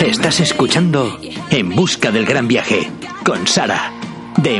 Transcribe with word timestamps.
Estás 0.00 0.40
escuchando 0.40 1.18
En 1.50 1.70
Busca 1.74 2.10
del 2.10 2.26
Gran 2.26 2.48
Viaje 2.48 2.90
con 3.24 3.46
Sara 3.46 3.92
de 4.36 4.56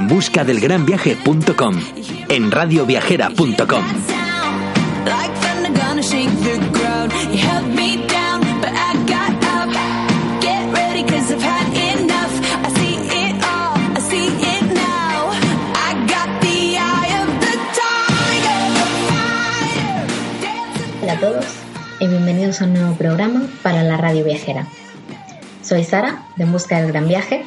en 2.29 2.51
radioviajera.com. 2.51 3.85
like 5.05 5.35
thunder 5.41 5.73
gonna 5.73 6.03
shake 6.03 6.31
the 6.43 6.75
bienvenidos 22.55 22.61
a 22.61 22.65
un 22.67 22.75
nuevo 22.75 22.97
programa 22.97 23.49
para 23.63 23.83
la 23.83 23.97
radio 23.97 24.25
viajera. 24.25 24.67
Soy 25.63 25.83
Sara 25.83 26.23
de 26.37 26.45
En 26.45 26.53
Busca 26.53 26.81
del 26.81 26.93
Gran 26.93 27.09
Viaje 27.09 27.45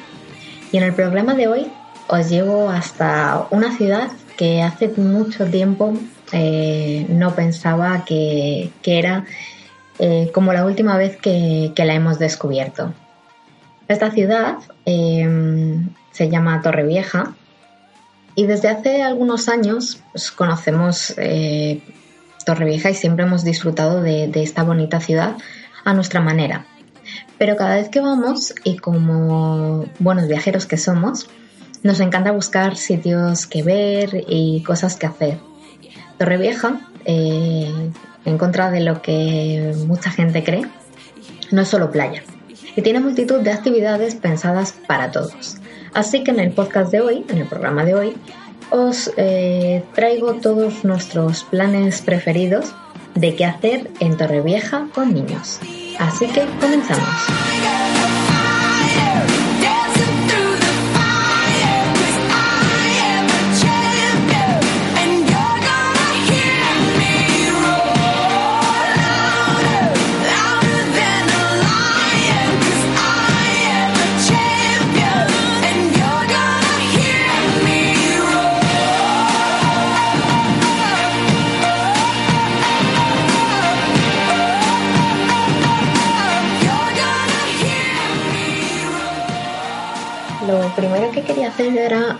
y 0.71 0.77
en 0.77 0.83
el 0.83 0.93
programa 0.93 1.33
de 1.35 1.47
hoy 1.47 1.71
os 2.07 2.29
llevo 2.29 2.69
hasta 2.69 3.47
una 3.51 3.75
ciudad 3.77 4.09
que 4.37 4.63
hace 4.63 4.89
mucho 4.97 5.45
tiempo 5.45 5.93
eh, 6.33 7.05
no 7.09 7.35
pensaba 7.35 8.03
que, 8.05 8.71
que 8.81 8.99
era 8.99 9.25
eh, 9.99 10.29
como 10.33 10.51
la 10.51 10.65
última 10.65 10.97
vez 10.97 11.15
que, 11.17 11.71
que 11.75 11.85
la 11.85 11.93
hemos 11.93 12.19
descubierto. 12.19 12.93
Esta 13.87 14.11
ciudad 14.11 14.57
eh, 14.85 15.79
se 16.11 16.29
llama 16.29 16.61
Torrevieja 16.61 17.33
y 18.35 18.45
desde 18.45 18.67
hace 18.69 19.03
algunos 19.03 19.47
años 19.47 20.01
pues, 20.11 20.31
conocemos 20.31 21.13
eh, 21.17 21.81
Torrevieja 22.47 22.89
y 22.89 22.93
siempre 22.93 23.25
hemos 23.25 23.43
disfrutado 23.43 24.01
de, 24.01 24.31
esta 24.35 24.63
bonita 24.63 25.01
ciudad 25.01 25.35
a 25.83 25.93
nuestra 25.93 26.21
manera. 26.21 26.65
Pero 27.37 27.57
cada 27.57 27.75
vez 27.75 27.89
que 27.89 27.99
vamos, 27.99 28.55
y 28.63 28.77
como 28.77 29.83
buenos 29.99 30.29
viajeros 30.29 30.65
que 30.65 30.77
somos, 30.77 31.29
nos 31.83 31.99
encanta 31.99 32.31
buscar 32.31 32.77
sitios 32.77 33.47
que 33.47 33.63
ver 33.63 34.23
y 34.29 34.63
cosas 34.63 34.95
que 34.95 35.07
hacer. 35.07 35.39
Torrevieja, 36.17 36.79
eh, 37.03 37.91
en 38.23 38.37
contra 38.37 38.71
de 38.71 38.79
lo 38.79 39.01
que 39.01 39.73
mucha 39.85 40.09
gente 40.09 40.41
cree, 40.45 40.65
no 41.51 41.63
es 41.63 41.67
solo 41.67 41.91
playa 41.91 42.23
y 42.77 42.81
tiene 42.81 43.01
multitud 43.01 43.41
de 43.41 43.51
actividades 43.51 44.15
pensadas 44.15 44.71
para 44.87 45.11
todos. 45.11 45.57
Así 45.93 46.23
que 46.23 46.31
en 46.31 46.39
el 46.39 46.51
podcast 46.51 46.91
de 46.91 47.01
hoy, 47.01 47.25
en 47.27 47.39
el 47.39 47.47
programa 47.47 47.83
de 47.83 47.95
hoy, 47.95 48.15
os 48.71 49.11
eh, 49.17 49.83
traigo 49.93 50.35
todos 50.35 50.83
nuestros 50.83 51.43
planes 51.43 52.01
preferidos 52.01 52.73
de 53.15 53.35
qué 53.35 53.45
hacer 53.45 53.89
en 53.99 54.17
Torrevieja 54.17 54.87
con 54.93 55.13
niños. 55.13 55.59
Así 55.99 56.27
que 56.27 56.45
comenzamos. 56.59 57.07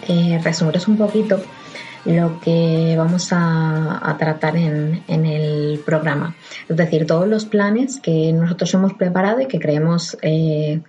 Eh, 0.08 0.40
resumiros 0.44 0.88
un 0.88 0.98
poquito 0.98 1.42
lo 2.06 2.40
que 2.40 2.96
vamos 2.98 3.30
a, 3.32 4.16
tratar 4.18 4.56
en, 4.56 5.04
el 5.08 5.80
programa. 5.86 6.36
Es 6.70 6.78
decir, 6.78 7.06
todos 7.06 7.28
los 7.28 7.46
planes 7.46 8.00
que 8.00 8.32
nosotros 8.32 8.74
hemos 8.74 8.94
preparado 8.94 9.42
y 9.42 9.48
que 9.48 9.60
creemos 9.60 10.18
eh, 10.22 10.82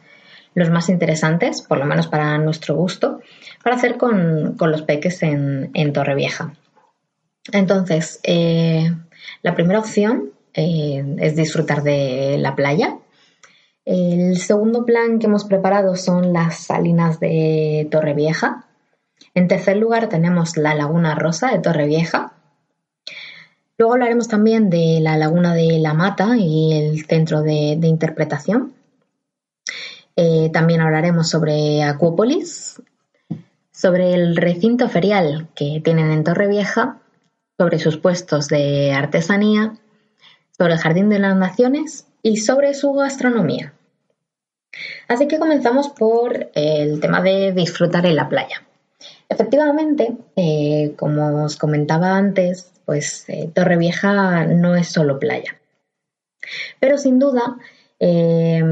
los 0.55 0.71
más 0.71 0.89
interesantes, 0.89 1.63
por 1.63 1.79
lo 1.79 1.87
menos 1.87 2.07
para 2.07 2.39
nuestro 2.39 2.77
gusto, 2.77 3.21
para 3.65 3.77
hacer 3.77 3.97
con, 3.97 4.57
los 4.59 4.83
peques 4.83 5.23
en, 5.23 5.71
en 5.75 5.93
Torrevieja. 5.93 6.53
Entonces, 7.53 8.21
eh, 8.23 8.91
la 9.43 9.55
primera 9.55 9.81
opción 9.81 10.31
eh, 10.55 11.05
es 11.19 11.37
disfrutar 11.37 11.83
de 11.83 12.37
la 12.39 12.55
playa. 12.55 12.99
El 13.85 14.37
segundo 14.37 14.85
plan 14.85 15.19
que 15.19 15.27
hemos 15.27 15.45
preparado 15.45 15.97
son 15.97 16.33
las 16.33 16.59
salinas 16.59 17.21
de 17.21 17.89
Torrevieja. 17.91 18.68
En 19.35 19.49
tercer 19.49 19.77
lugar 19.77 20.09
tenemos 20.09 20.57
la 20.57 20.75
Laguna 20.75 21.15
Rosa 21.15 21.51
de 21.51 21.61
Torrevieja. 21.61 22.33
Luego 23.77 23.95
hablaremos 23.95 24.29
también 24.29 24.71
de 24.71 24.99
la 25.01 25.17
Laguna 25.17 25.55
de 25.55 25.79
la 25.79 25.95
Mata 25.95 26.37
y 26.37 26.73
el 26.73 27.07
centro 27.07 27.43
de, 27.43 27.79
interpretación. 27.83 28.75
Eh, 30.17 30.51
también 30.53 30.81
hablaremos 30.81 31.29
sobre 31.29 31.85
Acuópolis, 31.85 32.83
sobre 33.71 34.15
el 34.15 34.37
recinto 34.37 34.89
ferial 34.89 35.49
que 35.55 35.81
tienen 35.85 36.11
en 36.11 36.25
Torrevieja, 36.25 36.99
sobre 37.57 37.79
sus 37.79 37.97
puestos 37.97 38.49
de 38.49 38.93
artesanía, 38.93 39.75
sobre 40.57 40.73
el 40.73 40.79
Jardín 40.81 41.09
de 41.09 41.21
las 41.21 41.37
Naciones 41.37 42.09
y 42.23 42.39
sobre 42.39 42.75
su 42.75 42.93
gastronomía. 42.95 43.73
Así 45.07 45.29
que 45.29 45.39
comenzamos 45.39 45.89
por 45.91 46.51
el 46.55 47.01
tema 47.01 47.23
de 47.23 47.53
disfrutar 47.53 48.05
en 48.07 48.17
la 48.17 48.29
playa. 48.29 48.68
Efectivamente, 49.29 50.17
eh, 50.37 50.95
como 50.97 51.45
os 51.45 51.57
comentaba 51.57 52.17
antes, 52.17 52.73
pues 52.89 53.29
eh, 53.29 53.51
Torrevieja 53.55 54.47
no 54.47 54.75
es 54.75 54.89
solo 54.89 55.19
playa. 55.19 55.61
Pero 56.81 56.97
sin 56.97 57.19
duda 57.19 57.59
eh, 58.01 58.63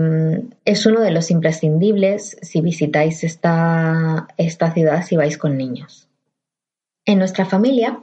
es 0.64 0.86
uno 0.86 1.02
de 1.02 1.10
los 1.10 1.30
imprescindibles 1.30 2.38
si 2.40 2.62
visitáis 2.62 3.24
esta, 3.24 4.26
esta 4.38 4.72
ciudad 4.72 5.04
si 5.04 5.16
vais 5.16 5.36
con 5.36 5.58
niños. 5.58 6.08
En 7.04 7.18
nuestra 7.18 7.44
familia, 7.44 8.00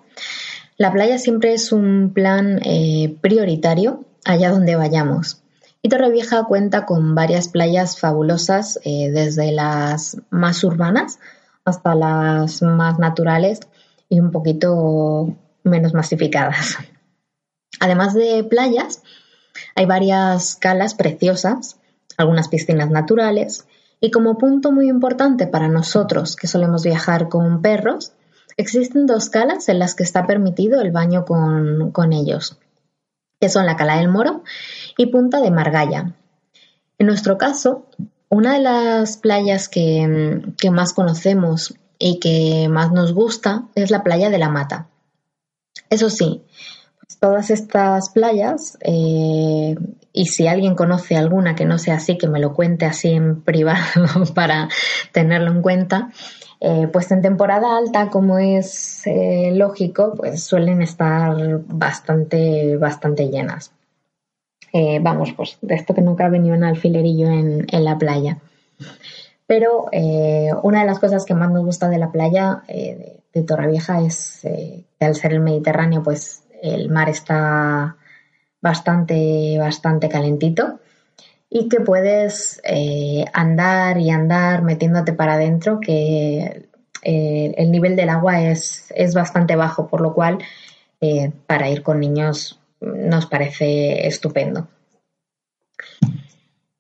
la 0.78 0.92
playa 0.92 1.18
siempre 1.18 1.56
es 1.56 1.72
un 1.72 2.14
plan 2.14 2.60
eh, 2.64 3.16
prioritario 3.20 4.06
allá 4.24 4.52
donde 4.52 4.76
vayamos. 4.76 5.42
Y 5.82 5.90
Torrevieja 5.90 6.44
cuenta 6.44 6.86
con 6.86 7.16
varias 7.16 7.48
playas 7.48 8.00
fabulosas, 8.00 8.80
desde 8.86 9.52
las 9.52 10.18
más 10.30 10.64
urbanas 10.64 11.18
hasta 11.66 11.96
las 11.96 12.62
más 12.62 13.00
naturales 13.00 13.62
y 14.10 14.20
un 14.20 14.32
poquito 14.32 15.36
menos 15.64 15.94
masificadas. 15.94 16.78
Además 17.80 18.14
de 18.14 18.44
playas, 18.44 19.02
hay 19.76 19.86
varias 19.86 20.56
calas 20.56 20.94
preciosas, 20.94 21.78
algunas 22.18 22.48
piscinas 22.48 22.90
naturales 22.90 23.66
y 24.00 24.12
como 24.12 24.38
punto 24.38 24.72
muy 24.72 24.90
importante 24.90 25.48
para 25.48 25.68
nosotros 25.68 26.36
que 26.36 26.48
solemos 26.48 26.84
viajar 26.84 27.30
con 27.30 27.62
perros, 27.62 28.14
existen 28.58 29.06
dos 29.06 29.30
calas 29.30 29.70
en 29.70 29.80
las 29.80 29.96
que 29.96 30.04
está 30.04 30.28
permitido 30.28 30.82
el 30.82 30.92
baño 30.92 31.26
con, 31.26 31.92
con 31.92 32.14
ellos, 32.14 32.58
que 33.40 33.50
son 33.50 33.66
la 33.66 33.78
Cala 33.78 33.98
del 33.98 34.10
Moro 34.10 34.44
y 34.98 35.08
Punta 35.08 35.40
de 35.40 35.52
Margalla. 35.52 36.14
En 36.98 37.08
nuestro 37.08 37.38
caso, 37.38 37.88
una 38.30 38.54
de 38.54 38.60
las 38.60 39.18
playas 39.18 39.70
que, 39.70 40.42
que 40.58 40.72
más 40.72 40.94
conocemos 40.94 41.76
y 42.00 42.20
que 42.20 42.68
más 42.70 42.92
nos 42.92 43.14
gusta 43.14 43.66
es 43.76 43.92
la 43.92 44.04
playa 44.04 44.30
de 44.30 44.38
la 44.38 44.50
Mata. 44.50 44.88
Eso 45.90 46.10
sí, 46.10 46.44
todas 47.20 47.52
estas 47.52 48.10
playas, 48.10 48.78
eh, 48.82 49.76
y 50.12 50.26
si 50.26 50.48
alguien 50.48 50.76
conoce 50.76 51.16
alguna 51.16 51.56
que 51.56 51.64
no 51.64 51.78
sea 51.78 51.96
así, 51.96 52.18
que 52.18 52.28
me 52.28 52.42
lo 52.42 52.54
cuente 52.54 52.86
así 52.86 53.12
en 53.12 53.42
privado 53.44 54.26
para 54.36 54.68
tenerlo 55.14 55.52
en 55.52 55.62
cuenta, 55.62 56.10
eh, 56.60 56.90
pues 56.92 57.12
en 57.12 57.22
temporada 57.22 57.78
alta, 57.78 58.10
como 58.10 58.40
es 58.40 59.08
eh, 59.08 59.52
lógico, 59.54 60.16
pues 60.18 60.44
suelen 60.44 60.82
estar 60.82 61.62
bastante, 61.66 62.76
bastante 62.76 63.30
llenas. 63.30 63.72
Eh, 64.76 64.98
vamos, 65.00 65.32
pues 65.34 65.60
de 65.62 65.76
esto 65.76 65.94
que 65.94 66.02
nunca 66.02 66.26
ha 66.26 66.30
venido 66.30 66.56
un 66.56 66.64
alfilerillo 66.64 67.28
en, 67.28 67.68
en 67.72 67.86
la 67.86 67.96
playa. 68.00 68.40
Pero 69.46 69.86
eh, 69.92 70.50
una 70.64 70.80
de 70.80 70.88
las 70.88 70.98
cosas 70.98 71.26
que 71.26 71.36
más 71.36 71.52
nos 71.52 71.64
gusta 71.64 71.90
de 71.90 72.00
la 72.00 72.12
playa 72.12 72.64
eh, 72.68 73.20
de, 73.32 73.44
Torrevieja 73.44 74.02
es 74.02 74.40
que 74.42 75.06
al 75.06 75.16
ser 75.16 75.34
el 75.34 75.42
Mediterráneo, 75.42 76.02
pues 76.02 76.44
el 76.64 76.90
mar 76.90 77.08
está 77.10 77.98
bastante, 78.62 79.58
bastante 79.60 80.10
calentito 80.10 80.80
y 81.50 81.70
que 81.70 81.82
puedes 81.82 82.62
andar 83.34 84.00
y 84.00 84.10
andar 84.10 84.64
metiéndote 84.64 85.14
para 85.14 85.34
adentro, 85.34 85.80
que 85.80 86.68
el 87.04 87.72
nivel 87.72 87.96
del 87.96 88.10
agua 88.10 88.42
es, 88.42 88.92
es 88.96 89.14
bastante 89.14 89.56
bajo, 89.56 89.88
por 89.88 90.02
lo 90.02 90.16
cual 90.16 90.40
para 91.46 91.70
ir 91.70 91.84
con 91.84 92.00
niños 92.00 92.63
nos 92.84 93.26
parece 93.26 94.08
estupendo. 94.08 94.68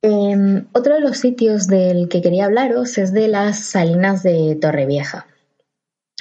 Eh, 0.01 0.65
otro 0.73 0.95
de 0.95 0.99
los 0.99 1.17
sitios 1.17 1.67
del 1.67 2.09
que 2.09 2.21
quería 2.21 2.45
hablaros 2.45 2.97
es 2.97 3.13
de 3.13 3.29
las 3.29 3.59
salinas 3.59 4.21
de 4.21 4.57
Torrevieja. 4.59 5.27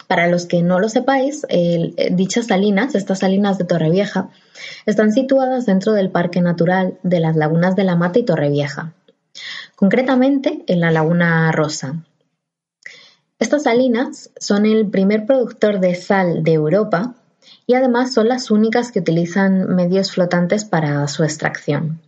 Para 0.07 0.29
los 0.29 0.47
que 0.47 0.63
no 0.63 0.79
lo 0.79 0.89
sepáis, 0.89 1.45
eh, 1.49 2.11
dichas 2.13 2.47
salinas, 2.47 2.95
estas 2.95 3.19
salinas 3.19 3.59
de 3.59 3.65
Torrevieja, 3.65 4.31
están 4.87 5.13
situadas 5.13 5.67
dentro 5.67 5.93
del 5.93 6.11
Parque 6.11 6.41
Natural 6.41 6.99
de 7.03 7.19
las 7.19 7.35
Lagunas 7.35 7.75
de 7.75 7.85
la 7.85 7.97
Mata 7.97 8.21
y 8.21 8.25
Torrevieja, 8.25 8.93
concretamente 9.75 10.63
en 10.67 10.81
la 10.81 10.91
Laguna 10.91 11.51
Rosa. 11.51 12.05
Estas 13.41 13.65
salinas 13.65 14.31
son 14.39 14.67
el 14.67 14.89
primer 14.89 15.27
productor 15.27 15.81
de 15.81 15.97
sal 15.97 16.45
de 16.45 16.53
Europa 16.53 17.17
y 17.67 17.75
además 17.75 18.13
son 18.13 18.29
las 18.29 18.51
únicas 18.51 18.93
que 18.93 19.01
utilizan 19.01 19.75
medios 19.75 20.13
flotantes 20.13 20.65
para 20.65 21.07
su 21.09 21.25
extracción. 21.25 22.01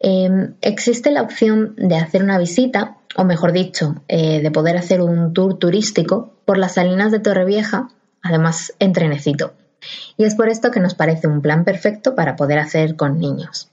Eh, 0.00 0.54
existe 0.60 1.10
la 1.10 1.22
opción 1.22 1.74
de 1.76 1.96
hacer 1.96 2.22
una 2.22 2.38
visita, 2.38 2.98
o 3.16 3.24
mejor 3.24 3.52
dicho, 3.52 4.02
eh, 4.08 4.42
de 4.42 4.50
poder 4.50 4.76
hacer 4.76 5.00
un 5.00 5.32
tour 5.32 5.58
turístico 5.58 6.34
por 6.44 6.58
las 6.58 6.74
salinas 6.74 7.10
de 7.10 7.20
Torrevieja, 7.20 7.88
además 8.22 8.74
en 8.80 8.92
trenecito. 8.92 9.54
Y 10.16 10.24
es 10.24 10.34
por 10.34 10.48
esto 10.48 10.70
que 10.70 10.80
nos 10.80 10.94
parece 10.94 11.26
un 11.26 11.40
plan 11.40 11.64
perfecto 11.64 12.14
para 12.14 12.36
poder 12.36 12.58
hacer 12.58 12.96
con 12.96 13.18
niños. 13.18 13.70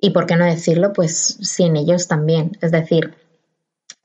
Y 0.00 0.10
por 0.10 0.26
qué 0.26 0.36
no 0.36 0.44
decirlo, 0.44 0.92
pues 0.92 1.38
sin 1.40 1.76
ellos 1.76 2.08
también. 2.08 2.56
Es 2.60 2.70
decir, 2.70 3.14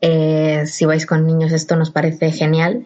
eh, 0.01 0.65
si 0.65 0.85
vais 0.85 1.05
con 1.05 1.25
niños 1.25 1.51
esto 1.51 1.75
nos 1.75 1.91
parece 1.91 2.31
genial, 2.31 2.83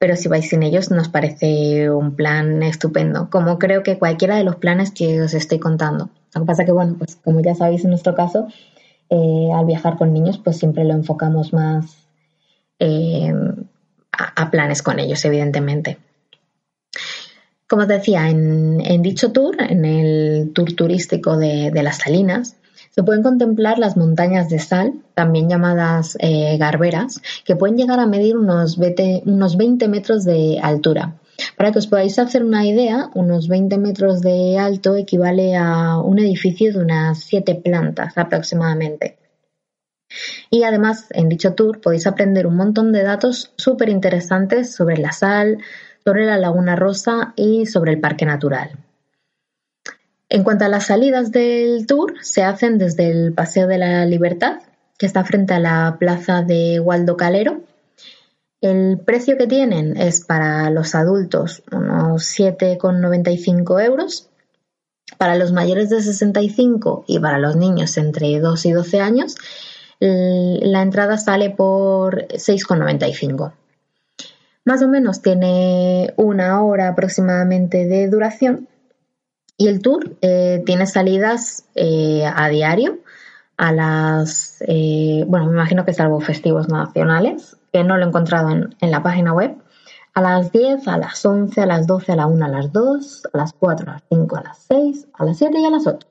pero 0.00 0.16
si 0.16 0.30
vais 0.30 0.48
sin 0.48 0.62
ellos 0.62 0.90
nos 0.90 1.10
parece 1.10 1.90
un 1.90 2.16
plan 2.16 2.62
estupendo, 2.62 3.28
como 3.28 3.58
creo 3.58 3.82
que 3.82 3.98
cualquiera 3.98 4.34
de 4.36 4.44
los 4.44 4.56
planes 4.56 4.92
que 4.92 5.20
os 5.20 5.34
estoy 5.34 5.58
contando. 5.58 6.08
Lo 6.34 6.40
que 6.40 6.46
pasa 6.46 6.64
que, 6.64 6.72
bueno, 6.72 6.94
pues 6.96 7.16
como 7.16 7.42
ya 7.42 7.54
sabéis 7.54 7.84
en 7.84 7.90
nuestro 7.90 8.14
caso, 8.14 8.48
eh, 9.10 9.50
al 9.54 9.66
viajar 9.66 9.98
con 9.98 10.14
niños 10.14 10.38
pues 10.38 10.56
siempre 10.56 10.84
lo 10.84 10.94
enfocamos 10.94 11.52
más 11.52 12.08
eh, 12.78 13.30
a, 14.10 14.50
planes 14.50 14.82
con 14.82 14.98
ellos, 15.00 15.22
evidentemente. 15.26 15.98
Como 17.68 17.82
os 17.82 17.88
decía, 17.88 18.30
en, 18.30 19.02
dicho 19.02 19.32
tour, 19.32 19.56
en 19.60 19.84
el 19.84 20.52
tour 20.54 20.72
turístico 20.72 21.36
de 21.36 21.82
las 21.82 21.98
Salinas, 21.98 22.56
se 22.90 23.04
pueden 23.04 23.22
contemplar 23.22 23.78
las 23.78 23.96
montañas 23.96 24.48
de 24.48 24.58
sal, 24.58 24.94
también 25.14 25.48
llamadas 25.48 26.16
eh, 26.20 26.56
garberas, 26.58 27.22
que 27.44 27.56
pueden 27.56 27.76
llegar 27.76 28.00
a 28.00 28.06
medir 28.06 28.36
unos 28.36 28.78
20, 28.78 29.22
unos 29.26 29.56
20 29.56 29.88
metros 29.88 30.24
de 30.24 30.58
altura. 30.60 31.16
Para 31.56 31.72
que 31.72 31.78
os 31.78 31.86
podáis 31.86 32.18
hacer 32.18 32.44
una 32.44 32.66
idea, 32.66 33.10
unos 33.14 33.48
20 33.48 33.78
metros 33.78 34.20
de 34.20 34.58
alto 34.58 34.96
equivale 34.96 35.56
a 35.56 35.98
un 35.98 36.18
edificio 36.18 36.72
de 36.72 36.80
unas 36.80 37.20
7 37.20 37.54
plantas 37.54 38.18
aproximadamente. 38.18 39.16
Y 40.50 40.64
además, 40.64 41.06
en 41.10 41.28
dicho 41.28 41.54
tour 41.54 41.80
podéis 41.80 42.06
aprender 42.08 42.46
un 42.46 42.56
montón 42.56 42.92
de 42.92 43.04
datos 43.04 43.52
súper 43.56 43.88
interesantes 43.88 44.74
sobre 44.74 44.96
la 44.96 45.12
sal, 45.12 45.58
sobre 46.04 46.26
la 46.26 46.38
Laguna 46.38 46.74
Rosa 46.74 47.32
y 47.36 47.66
sobre 47.66 47.92
el 47.92 48.00
Parque 48.00 48.26
Natural. 48.26 48.89
En 50.32 50.44
cuanto 50.44 50.64
a 50.64 50.68
las 50.68 50.86
salidas 50.86 51.32
del 51.32 51.88
tour, 51.88 52.14
se 52.22 52.44
hacen 52.44 52.78
desde 52.78 53.10
el 53.10 53.32
Paseo 53.32 53.66
de 53.66 53.78
la 53.78 54.06
Libertad, 54.06 54.60
que 54.96 55.06
está 55.06 55.24
frente 55.24 55.54
a 55.54 55.58
la 55.58 55.96
plaza 55.98 56.42
de 56.42 56.78
Waldo 56.78 57.16
Calero. 57.16 57.62
El 58.60 59.00
precio 59.04 59.36
que 59.36 59.48
tienen 59.48 59.96
es 59.96 60.24
para 60.24 60.70
los 60.70 60.94
adultos 60.94 61.64
unos 61.72 62.22
7,95 62.38 63.84
euros, 63.84 64.28
para 65.18 65.34
los 65.34 65.50
mayores 65.50 65.90
de 65.90 66.00
65 66.00 67.06
y 67.08 67.18
para 67.18 67.38
los 67.38 67.56
niños 67.56 67.96
entre 67.96 68.38
2 68.38 68.66
y 68.66 68.70
12 68.70 69.00
años, 69.00 69.34
la 69.98 70.82
entrada 70.82 71.18
sale 71.18 71.50
por 71.50 72.28
6,95. 72.28 73.52
Más 74.64 74.80
o 74.80 74.86
menos 74.86 75.22
tiene 75.22 76.14
una 76.14 76.62
hora 76.62 76.86
aproximadamente 76.86 77.86
de 77.86 78.08
duración 78.08 78.68
y 79.60 79.68
el 79.68 79.82
tour 79.82 80.16
eh, 80.22 80.62
tiene 80.64 80.86
salidas 80.86 81.64
eh, 81.74 82.24
a 82.24 82.48
diario 82.48 83.00
a 83.58 83.72
las, 83.72 84.56
eh, 84.66 85.22
bueno, 85.28 85.48
me 85.48 85.52
imagino 85.52 85.84
que 85.84 85.92
salvo 85.92 86.18
festivos 86.20 86.70
nacionales, 86.70 87.58
que 87.70 87.84
no 87.84 87.98
lo 87.98 88.06
he 88.06 88.08
encontrado 88.08 88.48
en, 88.52 88.90
la 88.90 89.02
página 89.02 89.34
web, 89.34 89.56
a 90.14 90.22
las 90.22 90.50
10, 90.50 90.88
a 90.88 90.96
las 90.96 91.22
11, 91.26 91.60
a 91.60 91.66
las 91.66 91.86
12, 91.86 92.12
a 92.12 92.16
la 92.16 92.26
1, 92.26 92.42
a 92.42 92.48
las 92.48 92.72
2, 92.72 93.22
a 93.34 93.36
las 93.36 93.52
4, 93.52 93.90
a 93.90 93.92
las 93.92 94.02
5, 94.08 94.36
a 94.36 94.42
las 94.42 94.58
6, 94.66 95.08
a 95.12 95.24
las 95.26 95.36
7 95.36 95.54
y 95.58 95.66
a 95.66 95.70
las 95.70 95.86
8. 95.86 96.06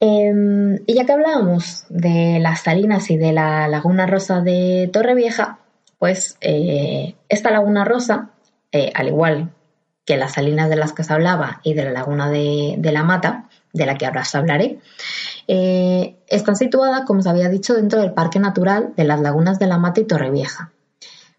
Eh, 0.00 0.82
y 0.84 0.94
ya 0.94 1.06
que 1.06 1.12
hablábamos 1.12 1.86
de 1.90 2.40
las 2.40 2.62
salinas 2.62 3.08
y 3.12 3.18
de 3.18 3.32
la 3.32 3.68
Laguna 3.68 4.08
Rosa 4.08 4.40
de 4.40 4.90
Torrevieja, 4.92 5.60
pues 6.00 6.38
eh, 6.40 7.14
esta 7.28 7.52
Laguna 7.52 7.84
Rosa, 7.84 8.30
eh, 8.72 8.90
al 8.96 9.06
igual 9.06 9.52
que 10.04 10.16
las 10.16 10.34
salinas 10.34 10.68
de 10.68 10.76
las 10.76 10.92
que 10.92 11.02
os 11.02 11.10
hablaba 11.10 11.60
y 11.62 11.74
de 11.74 11.84
la 11.84 11.92
Laguna 11.92 12.30
de, 12.30 12.74
de 12.78 12.92
la 12.92 13.02
Mata, 13.02 13.48
de 13.72 13.86
la 13.86 13.96
que 13.96 14.06
ahora 14.06 14.22
os 14.22 14.34
hablaré, 14.34 14.78
eh, 15.48 16.16
están 16.28 16.56
situadas, 16.56 17.04
como 17.06 17.20
os 17.20 17.26
había 17.26 17.48
dicho, 17.48 17.74
dentro 17.74 18.00
del 18.00 18.12
Parque 18.12 18.38
Natural 18.38 18.92
de 18.96 19.04
las 19.04 19.20
Lagunas 19.20 19.58
de 19.58 19.66
la 19.66 19.78
Mata 19.78 20.00
y 20.00 20.04
Torrevieja, 20.04 20.72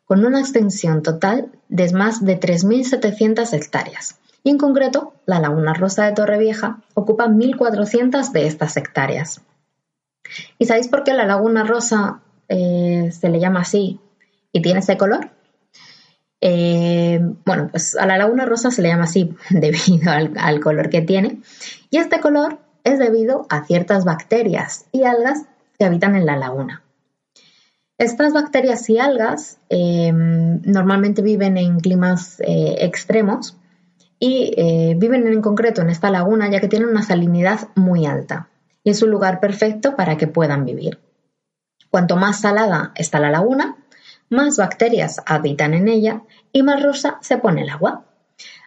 con 0.05 0.25
una 0.25 0.39
extensión 0.39 1.01
total 1.01 1.51
de 1.69 1.91
más 1.93 2.23
de 2.23 2.39
3.700 2.39 3.53
hectáreas. 3.53 4.19
Y 4.43 4.51
en 4.51 4.57
concreto, 4.57 5.13
la 5.25 5.39
Laguna 5.39 5.73
Rosa 5.73 6.05
de 6.05 6.11
Torrevieja 6.11 6.79
ocupa 6.93 7.27
1.400 7.27 8.31
de 8.31 8.45
estas 8.45 8.77
hectáreas. 8.77 9.41
¿Y 10.59 10.65
sabéis 10.65 10.87
por 10.87 11.03
qué 11.03 11.13
la 11.13 11.25
Laguna 11.25 11.63
Rosa 11.63 12.21
eh, 12.47 13.09
se 13.11 13.29
le 13.29 13.39
llama 13.39 13.61
así 13.61 13.99
y 14.51 14.61
tiene 14.61 14.79
ese 14.79 14.97
color? 14.97 15.31
Eh, 16.41 17.19
bueno, 17.45 17.69
pues 17.71 17.95
a 17.95 18.05
la 18.05 18.17
laguna 18.17 18.45
rosa 18.45 18.71
se 18.71 18.81
le 18.81 18.89
llama 18.89 19.05
así 19.05 19.35
debido 19.49 20.11
al, 20.11 20.59
color 20.59 20.89
que 20.89 21.01
tiene. 21.01 21.41
Y 21.89 21.97
este 21.97 22.19
color 22.19 22.59
es 22.83 22.99
debido 22.99 23.45
a 23.49 23.65
ciertas 23.65 24.05
bacterias 24.05 24.85
y 24.91 25.03
algas 25.03 25.43
que 25.77 25.85
habitan 25.85 26.15
en 26.15 26.25
la 26.25 26.37
laguna. 26.37 26.83
Estas 27.97 28.33
bacterias 28.33 28.89
y 28.89 28.99
algas 28.99 29.59
eh, 29.69 30.11
normalmente 30.11 31.21
viven 31.21 31.57
en 31.57 31.79
climas 31.79 32.41
eh, 32.41 32.75
extremos 32.79 33.57
y 34.19 34.53
eh, 34.57 34.95
viven 34.97 35.27
en 35.27 35.41
concreto 35.41 35.81
en 35.81 35.89
esta 35.89 36.09
laguna 36.09 36.49
ya 36.49 36.59
que 36.59 36.67
tienen 36.67 36.89
una 36.89 37.03
salinidad 37.03 37.69
muy 37.75 38.05
alta 38.05 38.49
y 38.83 38.89
es 38.89 39.01
un 39.01 39.11
lugar 39.11 39.39
perfecto 39.39 39.95
para 39.95 40.17
que 40.17 40.27
puedan 40.27 40.65
vivir. 40.65 40.99
Cuanto 41.89 42.17
más 42.17 42.41
salada 42.41 42.91
está 42.95 43.19
la 43.19 43.31
laguna, 43.31 43.77
más 44.29 44.57
bacterias 44.57 45.21
habitan 45.25 45.73
en 45.73 45.87
ella 45.87 46.23
y 46.51 46.63
más 46.63 46.81
rosa 46.81 47.17
se 47.21 47.37
pone 47.37 47.63
el 47.63 47.69
agua. 47.69 48.05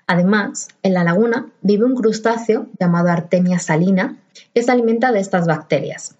Además, 0.07 0.69
en 0.83 0.95
la 0.95 1.05
laguna 1.05 1.50
vive 1.61 1.85
un 1.85 1.95
crustáceo 1.95 2.67
llamado 2.79 3.11
Artemia 3.11 3.59
salina 3.59 4.19
que 4.55 4.62
se 4.62 4.71
alimenta 4.71 5.12
de 5.12 5.21
estas 5.21 5.47
bacterias. 5.47 6.17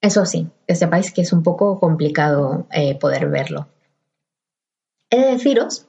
Eso 0.00 0.24
sí, 0.24 0.48
que 0.66 0.74
sepáis 0.74 1.12
que 1.12 1.22
es 1.22 1.32
un 1.32 1.42
poco 1.42 1.80
complicado 1.80 2.66
eh, 2.70 2.94
poder 2.98 3.28
verlo. 3.28 3.68
He 5.10 5.20
de 5.20 5.32
deciros 5.32 5.86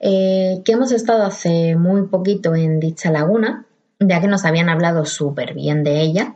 eh, 0.00 0.62
que 0.64 0.72
hemos 0.72 0.92
estado 0.92 1.24
hace 1.24 1.76
muy 1.76 2.06
poquito 2.08 2.54
en 2.54 2.80
dicha 2.80 3.10
laguna, 3.10 3.66
ya 4.00 4.20
que 4.20 4.26
nos 4.26 4.44
habían 4.44 4.68
hablado 4.68 5.04
súper 5.04 5.54
bien 5.54 5.84
de 5.84 6.00
ella 6.00 6.34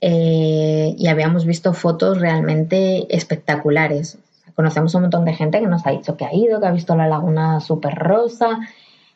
eh, 0.00 0.94
y 0.96 1.08
habíamos 1.08 1.44
visto 1.44 1.72
fotos 1.72 2.20
realmente 2.20 3.14
espectaculares 3.14 4.18
conocemos 4.58 4.92
un 4.96 5.02
montón 5.02 5.24
de 5.24 5.34
gente 5.34 5.60
que 5.60 5.68
nos 5.68 5.86
ha 5.86 5.92
dicho 5.92 6.16
que 6.16 6.24
ha 6.24 6.34
ido, 6.34 6.60
que 6.60 6.66
ha 6.66 6.72
visto 6.72 6.96
la 6.96 7.06
laguna 7.06 7.60
súper 7.60 7.94
rosa, 7.94 8.58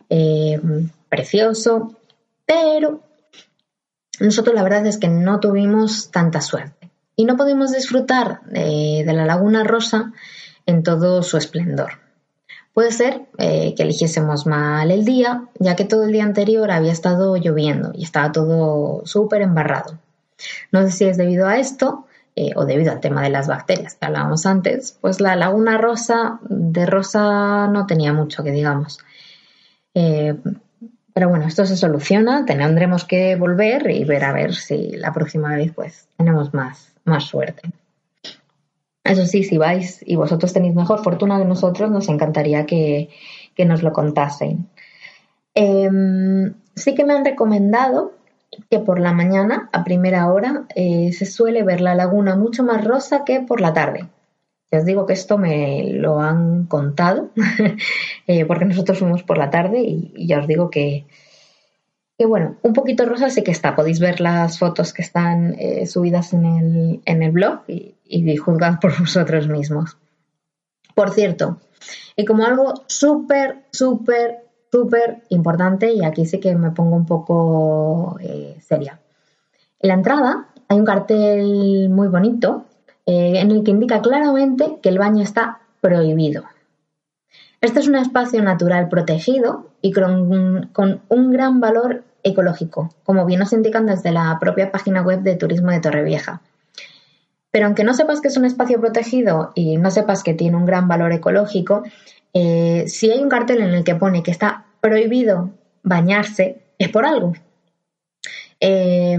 eh, 0.08 0.60
precioso, 1.08 1.96
pero 2.46 3.00
nosotros 4.20 4.54
la 4.54 4.62
verdad 4.62 4.86
es 4.86 4.98
que 4.98 5.08
no 5.08 5.40
tuvimos 5.40 6.12
tanta 6.12 6.40
suerte 6.40 6.92
y 7.16 7.24
no 7.24 7.36
pudimos 7.36 7.72
disfrutar 7.72 8.42
de, 8.44 9.02
la 9.04 9.26
Laguna 9.26 9.64
Rosa 9.64 10.12
en 10.64 10.84
todo 10.84 11.24
su 11.24 11.38
esplendor. 11.38 11.94
Puede 12.72 12.92
ser 12.92 13.22
eh, 13.38 13.74
que 13.74 13.82
eligiésemos 13.82 14.46
mal 14.46 14.92
el 14.92 15.04
día, 15.04 15.48
ya 15.58 15.74
que 15.74 15.84
todo 15.84 16.04
el 16.04 16.12
día 16.12 16.22
anterior 16.22 16.70
había 16.70 16.92
estado 16.92 17.36
lloviendo 17.36 17.90
y 17.96 18.04
estaba 18.04 18.30
todo 18.30 19.04
súper 19.06 19.42
embarrado. 19.42 19.98
No 20.70 20.82
sé 20.82 20.92
si 20.92 21.04
es 21.06 21.16
debido 21.16 21.48
a 21.48 21.58
esto 21.58 22.06
eh, 22.34 22.52
o 22.56 22.64
debido 22.64 22.92
al 22.92 23.00
tema 23.00 23.22
de 23.22 23.30
las 23.30 23.46
bacterias 23.46 23.94
que 23.94 24.06
hablábamos 24.06 24.46
antes, 24.46 24.96
pues 25.00 25.20
la 25.20 25.36
laguna 25.36 25.78
rosa 25.78 26.40
de 26.48 26.86
rosa 26.86 27.68
no 27.68 27.86
tenía 27.86 28.12
mucho 28.12 28.42
que 28.42 28.52
digamos. 28.52 28.98
Eh, 29.94 30.34
pero 31.14 31.28
bueno, 31.28 31.46
esto 31.46 31.66
se 31.66 31.76
soluciona, 31.76 32.46
tendremos 32.46 33.04
que 33.04 33.36
volver 33.36 33.90
y 33.90 34.04
ver 34.04 34.24
a 34.24 34.32
ver 34.32 34.54
si 34.54 34.92
la 34.92 35.12
próxima 35.12 35.54
vez 35.54 35.72
pues 35.74 36.08
tenemos 36.16 36.54
más, 36.54 36.94
más 37.04 37.24
suerte. 37.24 37.70
Eso 39.04 39.26
sí, 39.26 39.42
si 39.42 39.58
vais 39.58 40.02
y 40.06 40.16
vosotros 40.16 40.52
tenéis 40.52 40.74
mejor 40.74 41.02
fortuna 41.02 41.38
que 41.38 41.44
nosotros, 41.44 41.90
nos 41.90 42.08
encantaría 42.08 42.64
que, 42.64 43.10
que 43.54 43.64
nos 43.64 43.82
lo 43.82 43.92
contasen. 43.92 44.68
Em, 45.54 46.54
sí 46.74 46.94
que 46.94 47.04
me 47.04 47.12
han 47.12 47.24
recomendado 47.24 48.14
que 48.70 48.78
por 48.78 49.00
la 49.00 49.12
mañana, 49.12 49.68
a 49.72 49.84
primera 49.84 50.30
hora, 50.30 50.66
eh, 50.74 51.12
se 51.12 51.26
suele 51.26 51.62
ver 51.62 51.80
la 51.80 51.94
laguna 51.94 52.36
mucho 52.36 52.62
más 52.64 52.84
rosa 52.84 53.24
que 53.24 53.40
por 53.40 53.60
la 53.60 53.72
tarde. 53.72 54.08
Ya 54.70 54.78
os 54.78 54.84
digo 54.84 55.06
que 55.06 55.12
esto 55.12 55.38
me 55.38 55.92
lo 55.92 56.20
han 56.20 56.66
contado, 56.66 57.30
eh, 58.26 58.44
porque 58.46 58.64
nosotros 58.64 58.98
fuimos 58.98 59.22
por 59.22 59.38
la 59.38 59.50
tarde 59.50 59.80
y, 59.82 60.26
ya 60.26 60.40
os 60.40 60.46
digo 60.46 60.70
que, 60.70 61.06
que, 62.16 62.26
bueno, 62.26 62.56
un 62.62 62.72
poquito 62.72 63.04
rosa 63.04 63.30
sí 63.30 63.42
que 63.42 63.50
está. 63.50 63.74
Podéis 63.74 64.00
ver 64.00 64.20
las 64.20 64.58
fotos 64.58 64.92
que 64.92 65.02
están 65.02 65.54
eh, 65.58 65.86
subidas 65.86 66.32
en 66.32 66.44
el, 66.46 67.02
en 67.04 67.22
el 67.22 67.32
blog 67.32 67.60
y, 67.68 67.96
y 68.04 68.36
juzgad 68.36 68.80
por 68.80 68.98
vosotros 68.98 69.48
mismos. 69.48 69.98
Por 70.94 71.10
cierto, 71.10 71.58
y 72.16 72.24
como 72.24 72.44
algo 72.44 72.84
súper, 72.86 73.64
súper, 73.72 74.44
súper 74.72 75.22
importante, 75.28 75.92
y 75.92 76.02
aquí 76.02 76.24
sí 76.24 76.40
que 76.40 76.56
me 76.56 76.70
pongo 76.70 76.96
un 76.96 77.04
poco 77.04 78.16
eh, 78.20 78.56
seria. 78.60 78.98
En 79.80 79.88
la 79.88 79.94
entrada 79.94 80.46
hay 80.68 80.78
un 80.78 80.86
cartel 80.86 81.90
muy 81.90 82.08
bonito 82.08 82.64
eh, 83.04 83.34
en 83.36 83.50
el 83.50 83.62
que 83.62 83.70
indica 83.70 84.00
claramente 84.00 84.78
que 84.82 84.88
el 84.88 84.98
baño 84.98 85.22
está 85.22 85.60
prohibido. 85.80 86.44
Este 87.60 87.80
es 87.80 87.86
un 87.86 87.96
espacio 87.96 88.42
natural 88.42 88.88
protegido 88.88 89.68
y 89.82 89.92
con, 89.92 90.70
con 90.72 91.02
un 91.08 91.30
gran 91.30 91.60
valor 91.60 92.02
ecológico, 92.22 92.94
como 93.04 93.26
bien 93.26 93.40
nos 93.40 93.52
indican 93.52 93.86
desde 93.86 94.10
la 94.10 94.38
propia 94.40 94.72
página 94.72 95.02
web 95.02 95.20
de 95.20 95.36
Turismo 95.36 95.70
de 95.70 95.80
Torrevieja. 95.80 96.40
Pero 97.50 97.66
aunque 97.66 97.84
no 97.84 97.92
sepas 97.92 98.20
que 98.20 98.28
es 98.28 98.36
un 98.38 98.46
espacio 98.46 98.80
protegido 98.80 99.52
y 99.54 99.76
no 99.76 99.90
sepas 99.90 100.22
que 100.22 100.32
tiene 100.32 100.56
un 100.56 100.64
gran 100.64 100.88
valor 100.88 101.12
ecológico, 101.12 101.82
eh, 102.34 102.84
si 102.86 103.10
hay 103.10 103.20
un 103.20 103.28
cartel 103.28 103.60
en 103.62 103.74
el 103.74 103.84
que 103.84 103.94
pone 103.94 104.22
que 104.22 104.30
está 104.30 104.66
prohibido 104.80 105.50
bañarse, 105.82 106.62
es 106.78 106.88
por 106.88 107.04
algo. 107.04 107.34
Eh, 108.60 109.18